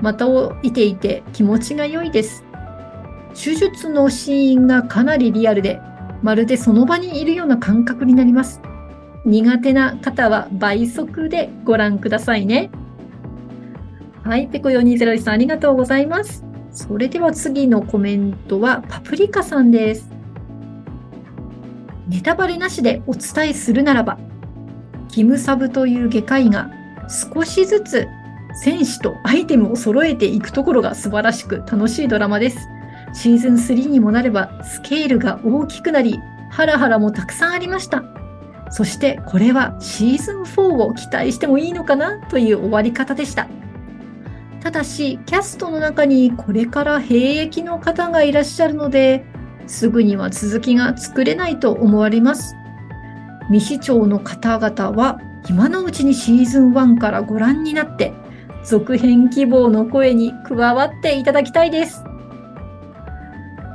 [0.00, 2.44] またをいていて気持ちが良いです。
[3.34, 5.80] 手術のシーンがかなりリアルで、
[6.22, 8.60] まるでその場にいるような感覚になります。
[9.24, 12.70] 苦手な方は倍速でご覧くださいね。
[14.24, 16.49] はい、ペコ4201さんありがとうございます。
[16.80, 20.08] それでは次のコメントはパプリカさんです。
[22.08, 24.18] ネタバレなしでお伝えするならば、
[25.08, 26.70] キムサブという外科医が
[27.34, 28.08] 少しずつ
[28.62, 32.66] 戦士とアイテムを揃えていくところが素晴らしく楽しいドラマです。
[33.12, 36.18] シーズン3にもなればスケールが大きくなり、
[36.50, 38.02] ハラハラもたくさんありました。
[38.70, 42.26] そしてこれはシーズン4を期待してもいいのかな？
[42.28, 43.48] という終わり方でした。
[44.62, 49.24] ただし、キャストの中にこれから兵役の方がいらっしゃるので、
[49.66, 52.54] すぐには続きが作れないと思われます。
[53.50, 55.18] 未視聴の方々は
[55.48, 58.12] 今のうちにシーズン1からご覧になって、
[58.62, 62.04] 続編希望の声に加わっていただきたいです。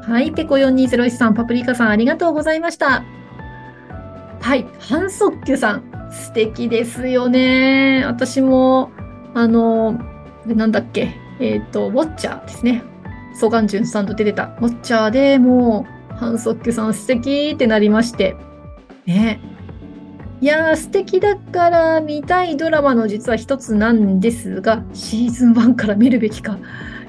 [0.04, 3.04] はい、ペコ4201さん、パプリカさん、ありがとうございました。
[4.40, 8.04] はい、ハンソッキュさん、素敵ですよね。
[8.06, 8.92] 私も、
[9.34, 10.00] あの、
[10.54, 12.84] なんだっけ、えっ、ー、と、ウォッチャーですね。
[13.36, 18.36] ソガンジュンさんと出てたウォッチャーでもう、ハンソッキュさん素敵ってなりまして。
[19.06, 19.40] ね。
[20.42, 26.58] いやー、素敵だから見たいドラマの実は一つなんですが、シーズン1から見るべきか。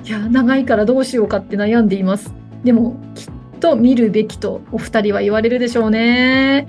[0.04, 2.32] いや、長いからどうしようかって悩んでいます。
[2.64, 6.66] でも、きっと見るべきとお二人は言われるでしょうね。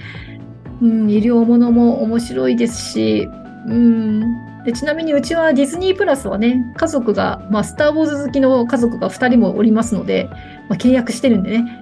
[0.81, 3.27] うん、医療ものも面白いですし、
[3.67, 4.23] うん、
[4.67, 10.27] でちなみにうちはディズニープラスはね、家族が、まあ、スター・ウォーズ好きの家族が2人もおりますので、
[10.67, 11.81] まあ、契約してるんでね、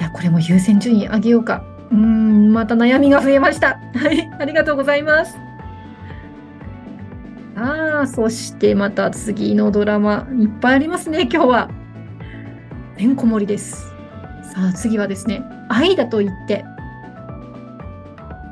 [0.00, 1.62] いや、これも優先順位上げようか。
[1.90, 3.78] うん、また悩みが増えました。
[3.94, 5.36] はい、ありがとうございます。
[7.54, 11.70] ああ、そしてまた次のドラマ、いっぱいありますね、今日は。
[12.96, 13.92] てんこ盛りです。
[14.54, 16.64] さあ、次はですね、愛だと言って、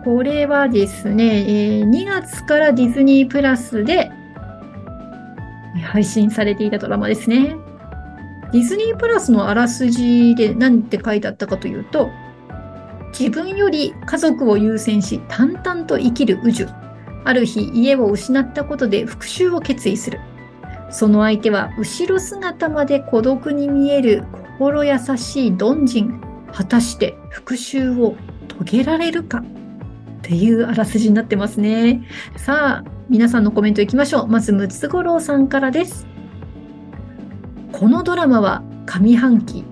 [0.05, 4.11] これはですね、えー、2月からディズニープラスで
[5.85, 7.57] 配信されていたドラマですね。
[8.53, 12.11] ディズニープラスのあらすじで何て書いてあったかというと、
[13.19, 16.69] 自分より家族を優先し淡々と生きる宇宙。
[17.25, 20.19] ある日家を失ったことで復讐を決意する。
[20.91, 24.25] その相手は後ろ姿まで孤独に見える
[24.59, 26.21] 心優しいドンジン。
[26.53, 28.17] 果たして復讐を
[28.65, 29.45] 遂げられるか？
[30.31, 32.05] っていうあらすじになってますね。
[32.37, 34.29] さあ、皆さんのコメントいきましょう。
[34.29, 36.07] まず、ムツゴロウさんからです。
[37.73, 39.65] このドラマは上半期、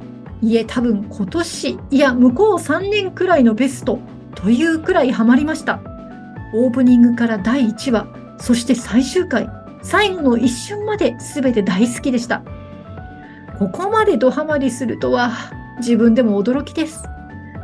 [0.42, 4.00] いえ多分今年、いや向こう3年くらいのベスト
[4.34, 5.80] というくらいハマりました。
[6.52, 9.48] オープニングから第1話、そして最終回、
[9.82, 12.42] 最後の一瞬まで全て大好きでした。
[13.60, 15.30] ここまでドハマりするとは
[15.78, 17.04] 自分でも驚きです。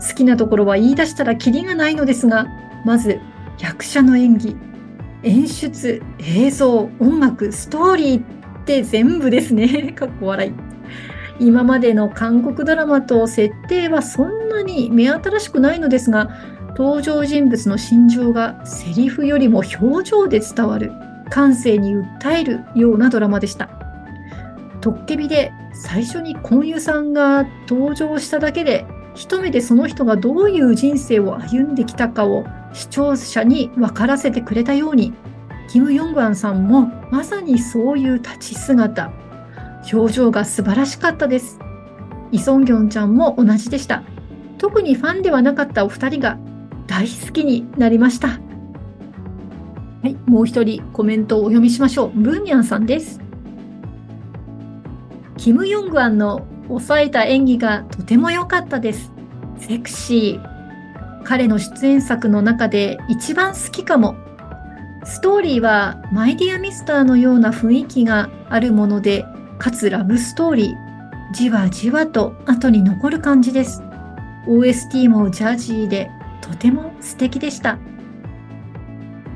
[0.01, 2.47] 好きなところは言い出したらキリがないのですが、
[2.85, 3.21] まず
[3.59, 4.57] 役者の演技
[5.25, 9.93] 演出映像音楽ストーリーって全部ですね。
[9.97, 10.53] かっこ笑い。
[11.41, 16.31] 今までの韓国ドラマと設定はそんなに目新しくないのですが
[16.77, 20.93] 登場人物の心情がセリフよりも表情で伝わる
[21.31, 23.69] 感性に訴えるようなドラマでした。
[24.81, 32.45] トッケビで最初にコンユさんが登場しただけで一目でその人がどういう人生を歩んできたかを
[32.75, 35.15] 視聴者に分からせてくれたように
[35.69, 39.11] キム・ヨングアンさんもまさにそういう立ち姿。
[39.93, 41.59] 表情が素晴らしかったです。
[42.33, 44.03] イ・ソンギョンちゃんも同じでした。
[44.59, 46.39] 特にファンではなかったお二人が
[46.87, 48.29] 大好きになりました。
[48.29, 48.39] は
[50.05, 52.11] い、もう一人コメントをお読みしましょう。
[52.15, 53.21] ブーミャンさんです。
[55.37, 59.13] キム・ヨングアンの抑えた演技がとても良かったです。
[59.59, 60.54] セクシー。
[61.25, 64.15] 彼の出演作の中で一番好きかも。
[65.05, 69.25] ストーリーはマイディアミスターのような雰囲気があるもので、
[69.59, 70.85] かつラブストーリー。
[71.33, 73.83] じわじわと後に残る感じです。
[74.47, 76.11] OST もジャージーで
[76.41, 77.79] とても素敵でした。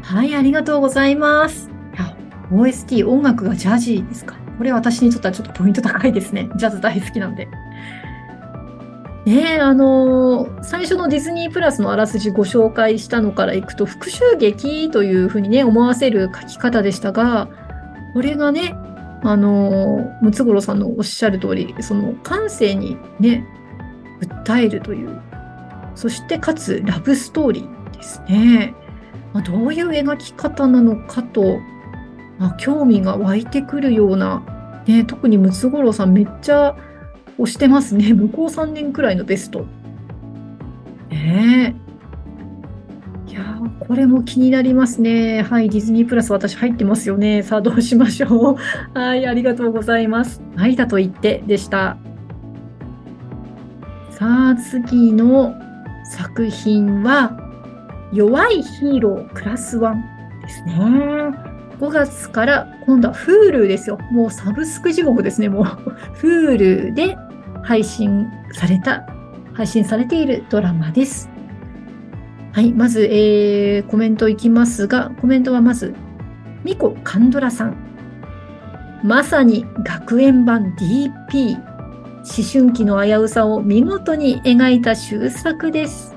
[0.02, 1.70] はい、ありがとうございます。
[2.50, 4.36] OST 音楽がジャージーですか？
[4.56, 6.48] これ私にとってはちょっとポイント高いですね。
[6.56, 7.46] ジャズ大好きなんで。
[9.24, 17.48] ねあのー、最初のディズニープラスのあらすじご紹介したのからいくと復讐劇というふうにね思わせる書き方でしたが
[18.14, 18.74] これがね、
[19.22, 23.46] ムツゴロウさんのおっしゃる通り、その感性にね、
[24.20, 25.20] 訴えるという、
[25.94, 28.74] そしてかつラブストーリーですね。
[29.32, 31.60] まあ、どういう描き方なのかと、
[32.38, 34.42] まあ、興味が湧いてくるような、
[34.86, 36.76] ね、特にムツゴロウさんめっちゃ
[37.38, 38.12] 押してますね。
[38.14, 39.66] 向こう3年くらいのベスト。
[41.10, 41.74] ね
[43.28, 43.30] え。
[43.30, 45.42] いやこれも気になりますね。
[45.42, 47.42] はい、ディズニープラス私入ってますよね。
[47.42, 48.56] さあ、どうしましょう。
[48.98, 50.42] はい、ありがとうございます。
[50.56, 51.96] はい、だと言ってでした。
[54.10, 55.54] さあ、次の
[56.04, 57.38] 作品は、
[58.12, 59.94] 弱いヒーロークラス1
[60.42, 60.74] ですね。
[61.78, 63.98] 5月から今度は Hulu ですよ。
[64.10, 65.48] もうサブスク地獄ですね。
[65.48, 65.64] もう
[66.20, 67.16] Hulu で
[67.68, 69.06] 配信された、
[69.52, 71.28] 配信されているドラマです。
[72.52, 75.94] はい、まず、えー、コメントいきますが、コメントはまず、
[76.64, 77.76] ミコカンドラさん。
[79.04, 81.56] まさに学園版 DP。
[81.56, 86.16] 思春期の危うさを見事に描いた終作です。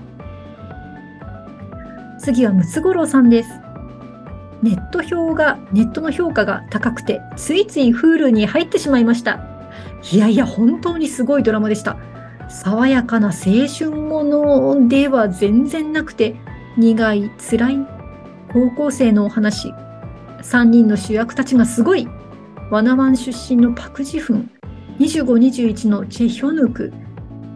[2.18, 3.50] 次はムツゴロウさんです。
[4.64, 9.51] ネット評が、ネットの評価が高くて、ついつい Hulu に入ってしまいました。
[10.12, 11.98] いやいや、本当にすごいドラマでした。
[12.50, 16.36] 爽やかな青春ものでは全然なくて、
[16.78, 17.88] 苦い、辛い、
[18.52, 19.74] 高校生のお話。
[20.42, 22.08] 3人の主役たちがすごい。
[22.72, 24.50] ワナワン出身のパクジフン、
[25.00, 26.94] 25、21のチェヒョヌク、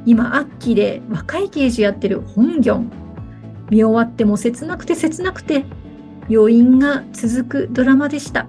[0.06, 2.92] 今、アッキーで若い刑事やってるホンギョン。
[3.72, 5.66] 見終わっても切なくて切なくて、
[6.30, 8.48] 余韻が続くドラマでした。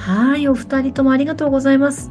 [0.00, 2.10] はい、お二人ともありがとうございます。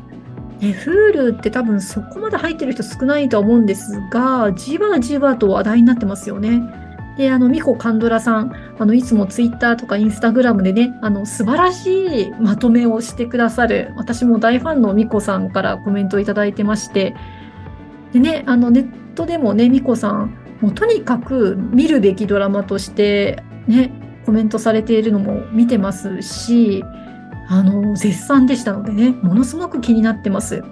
[0.59, 6.61] ね、Hulu って多分そこまで入ってる人少ないとは思うんですが、じわじわと話題になってますよね。
[7.17, 17.15] で、あの、ミコカンドラさん、あの、いつも Twitter とか Instagram でね、あの、素晴らしいまとめをしてくださる、私も大ファンのミコさんからコメントをいただいてまして、
[18.13, 23.91] でね、あの、ネットでもね、ミコさん、もうとにかく見るべきドラマとして、ね、
[24.27, 26.83] コメントされているのも見てますし、
[27.49, 30.63] あの、絶賛でしたのでね、ものすごく気になってます。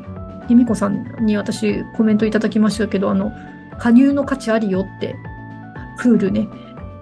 [0.48, 3.32] 由美子さんに私コメントいただきましたけど、あの、
[3.80, 5.16] 加入の価値ありよって、
[5.98, 6.48] クールね、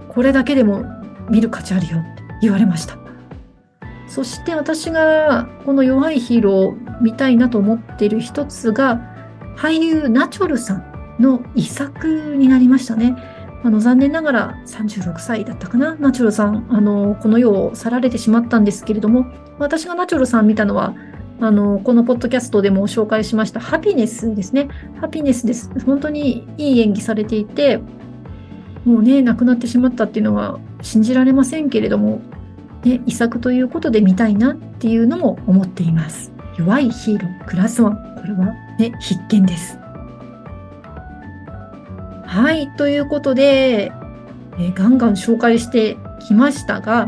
[0.09, 0.85] これだけでも
[1.29, 2.97] 見る価値あるよって言われました。
[4.07, 9.01] そして私がこの弱いヒーローを見たいなと思っている一つが、
[9.57, 13.15] 俳優ナチョルさんの遺作になりましたね。
[13.63, 19.25] あの残念ながら36歳だったかな、ナチュルさん、あのこの世を去られてしまったんですけれども、
[19.59, 20.95] 私がナチュルさん見たのは、
[21.39, 24.69] あのこのポッドキャストでも紹介しましたハピネスですね。
[25.01, 25.69] ハピネスです。
[25.85, 27.79] 本当にいい演技されていて、
[28.85, 32.21] もうね、亡くなってしまったっていうのは信じられませんけれども、
[32.83, 36.31] ね、遺作ということで見たいなっていうのも思っています。
[36.57, 38.15] 弱いヒーロー、クラスワン。
[38.15, 39.79] これはね、必見です。
[42.25, 43.91] はい、ということで、
[44.59, 45.97] え、ガンガン紹介して
[46.27, 47.07] きましたが、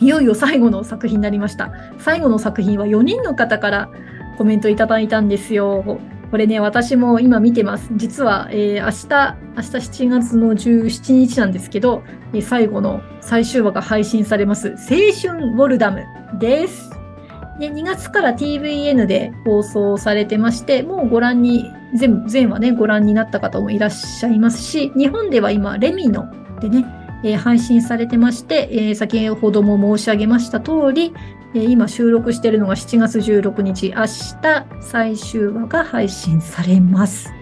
[0.00, 1.72] いよいよ最後の作品になりました。
[1.98, 3.90] 最後の作品は4人の方から
[4.38, 6.00] コメントいただいたんですよ。
[6.30, 7.90] これね、私も今見てます。
[7.96, 14.96] 実は、えー、明日、明日7月の17日なんですけど、えー、最後の最終話が配信されます、青
[15.32, 16.04] 春ウォルダム
[16.38, 16.90] です。
[17.58, 26.30] で、2月から TVN で放送されてまして、もうご覧に全全話ね、ご覧になった方もいらっしゃいますし、日本では今、レミノ
[26.60, 26.86] でね、
[27.22, 31.12] えー、配信されてまして、えー、先ほども申し上げました通り、
[31.54, 37.32] え、今収録しているのが7月16日、明日最終話が配信されます。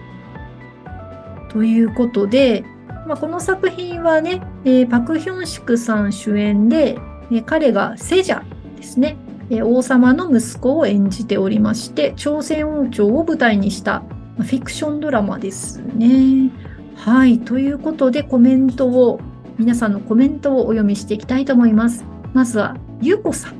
[1.49, 2.63] ということで、
[3.07, 6.97] まあ、この作品はね、えパク・ヒョンシクさん主演で、
[7.31, 8.41] え彼がセジャ
[8.77, 9.17] ですね、
[9.49, 14.03] え王様の息子を演じておりまして、朝鮮王朝を舞台にした
[14.37, 16.51] フィクションドラマですね。
[16.95, 17.39] はい。
[17.39, 19.19] ということで、コメントを、
[19.59, 22.05] 皆さんのコメントをお読みしていきたいと思います。
[22.33, 23.55] まずは、ゆうこさん。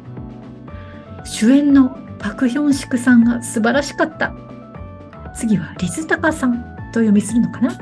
[1.25, 1.89] 主演の
[2.19, 4.33] パク・ヒョンシクさんが素晴らしかった。
[5.35, 7.77] 次は、リズタカさんと読みするのかな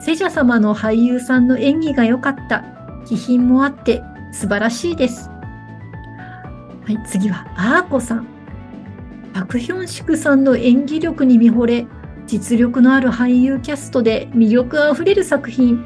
[0.00, 2.64] セジャ様の俳優さんの演技が良かった。
[3.06, 5.30] 気品もあって素晴らしいです。
[5.30, 5.36] は
[6.88, 8.26] い、次は、アーコさん。
[9.32, 11.86] パク・ヒョンシクさんの演技力に見惚れ、
[12.26, 15.84] 実力のある俳優キャストで魅力あふれる作品。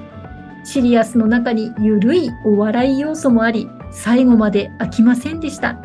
[0.65, 5.79] シリアスの中にゆるいお笑い要素もあり、最後まで飽きませんでした。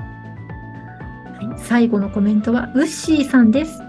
[1.57, 3.81] 最後のコメントはウッシーさんです。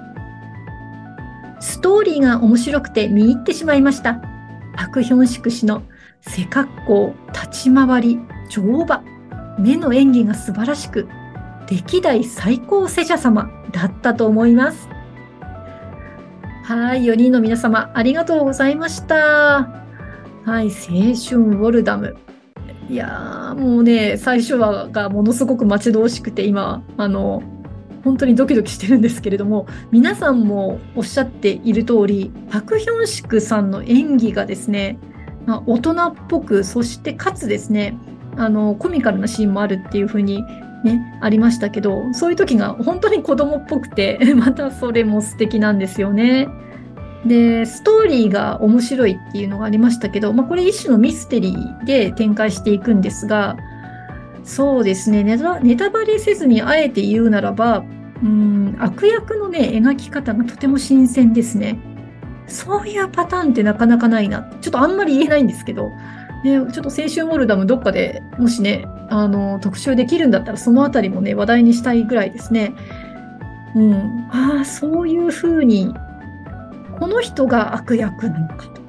[1.61, 4.21] ストーリーが面白くて見入ってしまいました。
[4.75, 5.83] パク・ヒョンシク氏の
[6.21, 8.19] 背格好、立ち回り、
[8.51, 9.03] 乗馬。
[9.59, 11.07] 目の演技が素晴らしく、
[11.69, 14.89] 歴代最高世者様だったと思います。
[16.65, 19.80] はい、4人の皆様、ありがとうございました。
[20.45, 22.17] はい、青春ウォルダム。
[22.89, 27.43] いやー、もうね、最初話がものすごく待ち遠しくて、今、あの、
[28.05, 34.99] 本当にドキドキしてるんですけれども、皆さんもおっしゃっている通り、パク・ヒョンシクさんの演技がですね、
[35.47, 37.97] まあ、大人っぽく、そしてかつですね、
[38.37, 40.43] あの、コミカルなシーンもあるっていう風に
[40.85, 46.49] ね、ありましたけど、そういう時が本当に子供っぽくて、 またそれも素敵なんですよね。
[47.27, 53.57] で、ストーリーが面白いっていうのがありましたけど、まあ、これ一種のミステリーで展開していくんですが、
[54.43, 57.85] そうですねネタ、ネタバレせずにあえて言うならば、
[58.23, 61.79] うん、悪役のね、描き方がとても新鮮ですね。
[62.47, 64.51] そういうパターンってなかなかないな。
[64.61, 65.91] ちょっとあんまり言えないんですけど、
[66.43, 72.75] ね、ちょっと青春モルダムどっかでもしね、あの、特集できるんだったらそのあたりもね、話題にしたいぐらいですね。
[73.75, 73.95] うん。
[74.31, 75.95] ああ、そういうふうに、
[77.01, 78.81] この人が悪役なのかと。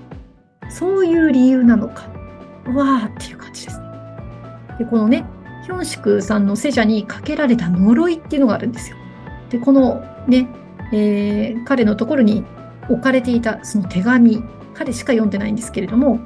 [0.69, 2.03] そういう理由なのか。
[2.75, 3.85] わーっていう感じですね。
[4.79, 5.25] で、このね、
[5.63, 8.97] ヒョンシクさんの聖者にかけられた呪いっていうのがあるんですよ。
[9.49, 10.47] で、このね、
[10.91, 12.43] えー、彼のところに
[12.89, 14.43] 置かれていたその手紙、
[14.73, 16.19] 彼しか読んでないんですけれども、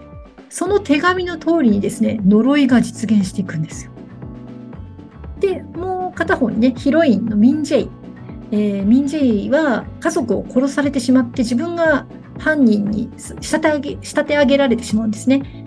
[0.50, 3.92] その手紙の通りにですね、呪いが実現していくんですよ。
[5.40, 8.05] で、もう片方にね、ヒロインのミンジェイ。
[8.56, 12.08] えー、ミンジェイは家族を殺されてしまって自分が
[12.40, 15.66] 犯人に仕立て上げ仕立て上げられてしまうんですね。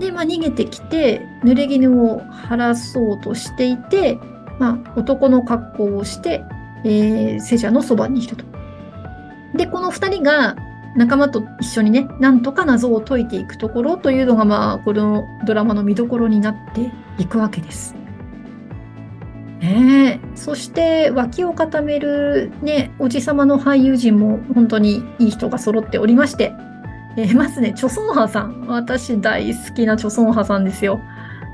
[0.00, 4.18] で、まあ、逃げてきて濡れ衣を晴らそうとしていて、
[4.58, 6.42] まあ、男の格好をして、
[6.84, 8.44] えー、聖者のそばにいると。
[9.54, 10.56] で、この2人が
[10.96, 18.01] 仲間と一緒にね、なんとか謎を解いていくところというのが、まあ、このドラマの見どころになっていくわけです。
[19.62, 20.20] ね。
[20.34, 26.52] そして、脇を固めるね、おじさまの俳優陣も本当にいい人が揃っておりまして、
[27.16, 28.66] えー、まずね、チョソンハさん。
[28.66, 31.00] 私大好きなチョソンハさんですよ。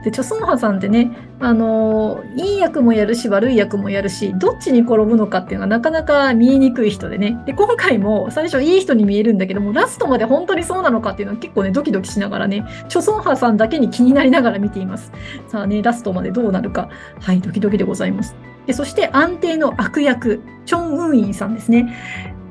[0.05, 7.41] で、チョソンハさんってね、あの、いい役もやるし、悪い役もやるし、どっちに転ぶのかっていうのがなかなか見えにくい人でね。
[7.47, 15.13] で、今回も最初いい人に見えるんだけども、ラストまで本当にそうなのかっていうのは結構ね、ドキドキしながらね、チョソンハさんだけに気になりながら見ています。
[15.47, 16.89] さあね、ラストまでどうなるか、
[17.21, 18.35] はい、ドキドキでございます。
[18.67, 21.95] で、そして安定の悪役、チョン・ウンインさんですね。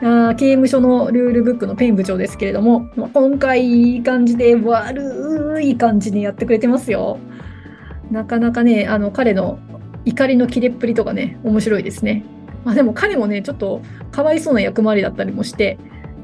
[0.01, 7.17] あ刑務所のルールブックのペン部長ですけれども、まあ、今回いい感じで悪い感じにやってくれてますよ。
[8.11, 9.59] なかなかね、あの彼の
[10.05, 12.23] 怒りの切れっぷりとかね、面白いですね。
[12.63, 13.81] まあ、でも彼もね、ちょっと
[14.11, 15.77] かわいそうな役回りだったりもして、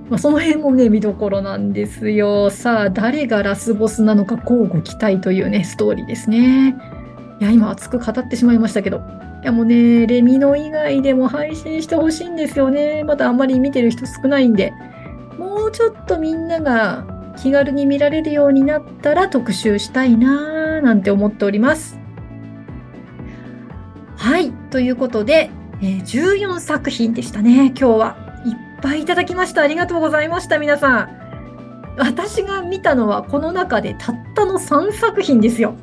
[0.10, 2.50] まあ、その辺もね、見どころなんですよ。
[2.50, 6.76] さあ、誰がラスボスなのか、交互期待というね、ストーリーですね。
[7.40, 8.98] いや、今熱く語ってしまいましたけど。
[8.98, 13.04] いや、もうね、レミノ以外でも配信してほしいんですよね。
[13.04, 14.74] まだあんまり見てる人少ないんで。
[15.38, 17.06] もうちょっとみんなが
[17.38, 20.53] 気軽に見られるようになったら特集したいなぁ
[20.84, 21.98] なんて思っております。
[24.18, 24.52] はい。
[24.70, 25.50] ということで、
[25.82, 27.68] えー、14作品でしたね。
[27.68, 29.62] 今日はいっぱいいただきました。
[29.62, 31.24] ありがとうございました、皆さん。
[31.98, 35.76] 私が見たのはこの中でたったの3作品ですよ。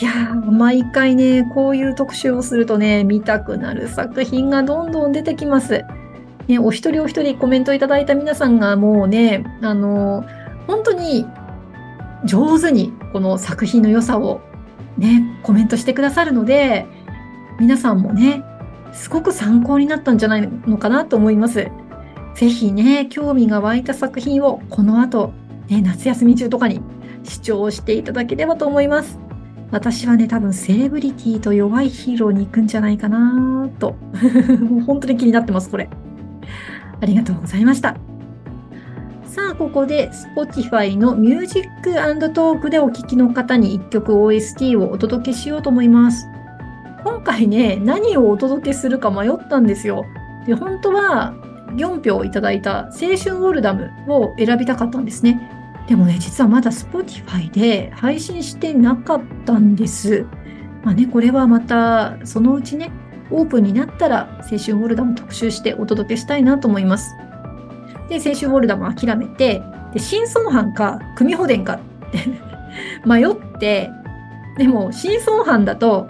[0.00, 5.84] いやー、毎回ね、こういう特集をするとね、見たくなる作品がどんどん出てきます。
[6.46, 10.24] ね、お一人お一人コメントいただいた皆さんがもうね、あの、
[10.66, 11.26] 本当に
[12.24, 14.40] 上手にこの作品の良さを
[14.98, 16.86] ね、コメントしてくださるので、
[17.58, 18.44] 皆さんもね、
[18.92, 21.68] すごく参考になったんじゃないのかなと思います。
[22.34, 25.32] ぜひね、興味が湧いた作品をこの後、
[25.68, 26.80] ね、夏休み中とかに
[27.22, 29.18] 視聴していただければと思います。
[29.70, 33.94] 私はね、多分セレブリティと弱いヒーローに行くんじゃないかなと。
[34.68, 35.88] もう本当に気になってます、これ。
[37.00, 38.09] ありがとうございました。
[39.30, 46.26] さあ、ここで Spotify の Music Talk でお聴きの方に1曲 OST をお届けしようと思います。
[47.04, 50.04] 今回ね、何をお届けするか迷ったんですよ。
[50.48, 51.32] で、本当は
[51.76, 55.40] 4票いただいた青春ウォルダムを選びたかったんですね。
[55.86, 60.26] でもね、実はまだ Spotify で配信してなかったんです。
[60.82, 62.90] まあね、これはまたそのうちね、
[63.30, 67.14] オープンになったら青春ウォルダム特集してお届けしたいなと思います。
[68.10, 69.62] で、青春ウォルダム諦めて、
[69.94, 71.78] で、新村藩か組保伝かっ
[72.10, 72.18] て
[73.06, 73.90] 迷って、
[74.58, 76.08] でも新村藩だと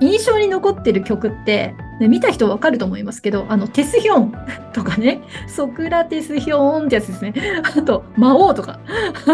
[0.00, 4.34] 印象に残ってる曲ってね、見た人わかると思いますけど、あの、テスヒョン
[4.74, 7.34] とかね、ソクラテスヒョンってやつですね。
[7.62, 8.78] あと、魔王とか。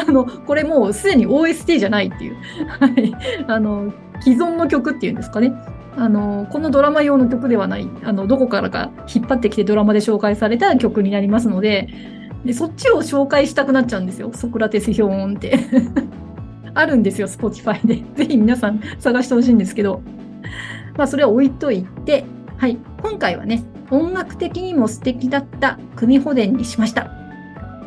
[0.06, 2.36] あの、これもうすでに OST じゃないっていう。
[2.78, 3.12] はい。
[3.48, 5.52] あの、既存の曲っていうんですかね。
[5.96, 11.88] あの、このドラマ用の曲ではない、あの、どこからか引っ張ってきてドラマで紹介された曲になりますので、
[12.44, 14.30] でそっちを紹介したくなっちゃうんですよ。
[14.34, 15.58] ソクラテス標音って。
[16.74, 18.02] あるんですよ、Spotify で。
[18.16, 20.02] ぜひ皆さん探してほしいんですけど。
[20.96, 22.24] まあ、それは置いといて、
[22.56, 27.10] はい、今回はね、音楽的にも素敵だった組保伝にしました。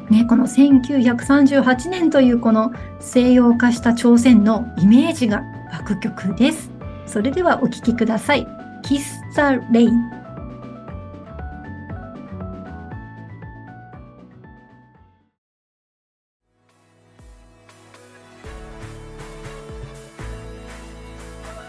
[0.09, 6.74] ね、この1938年というこの西洋化した朝鮮のイメージが湧く曲です。
[7.05, 8.47] それではお聴きください。
[8.83, 9.01] Kiss
[9.33, 9.41] the
[9.71, 9.89] Rain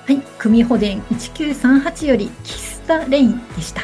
[0.06, 3.82] はい、組保伝1938よりキスタレインでした。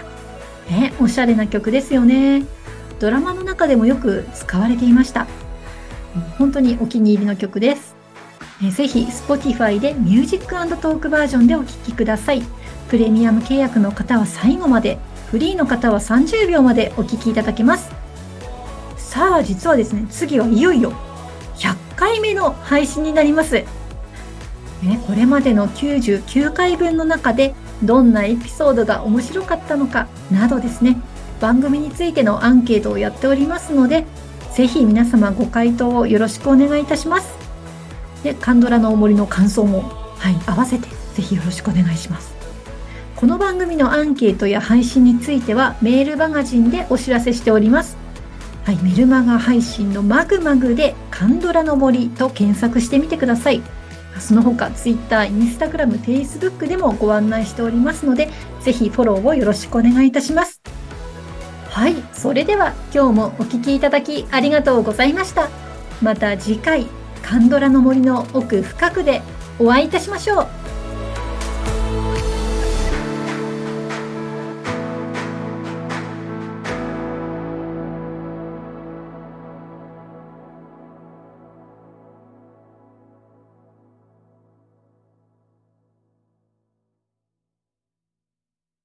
[0.70, 2.44] ね、おしゃれな曲ですよね。
[3.00, 5.26] ドラマの中でもよく使われていました。
[6.38, 8.01] 本当にお気に入りの曲です。
[8.64, 12.42] えぜひ Spotify でミュージックトークバージョンでお聴きください。
[12.88, 14.98] プレミアム契約の方は最後まで、
[15.30, 17.90] フリーの方は30秒までお聴きいただけます。
[18.96, 20.92] さあ、実はですね、次はいよいよ
[21.56, 23.64] 100回目の配信になります。
[24.82, 27.54] ね、これまでの99回分の中で
[27.84, 31.00] どんなエピソードが面白かったのかなどですね
[31.40, 34.04] 番組についてのアンケートをやっておりますので
[34.54, 37.41] ぜひ皆様ご回答をよろしくお願いいたします
[38.22, 39.82] でカンドラのお森の感想も
[40.18, 42.34] はい合わせてぜひよろしくお願いします
[43.16, 48.02] この番組のアンケートや配信についてはメールマガジンでお知らせしております
[48.64, 53.60] はい、メルマガ配信のマグマグでカンドラの森と検索してみてください。
[54.20, 60.60] その他 Twitter、Instagram、Facebook でもご案内しておりますので、ぜひフォローをよろしくお願いいたします。
[61.70, 65.48] はい、それでは今日もお聴きいただきありがとうございました。
[66.00, 66.86] また次回、
[67.22, 69.22] カンドラの森の奥深くで
[69.58, 70.61] お会いいたしましょう。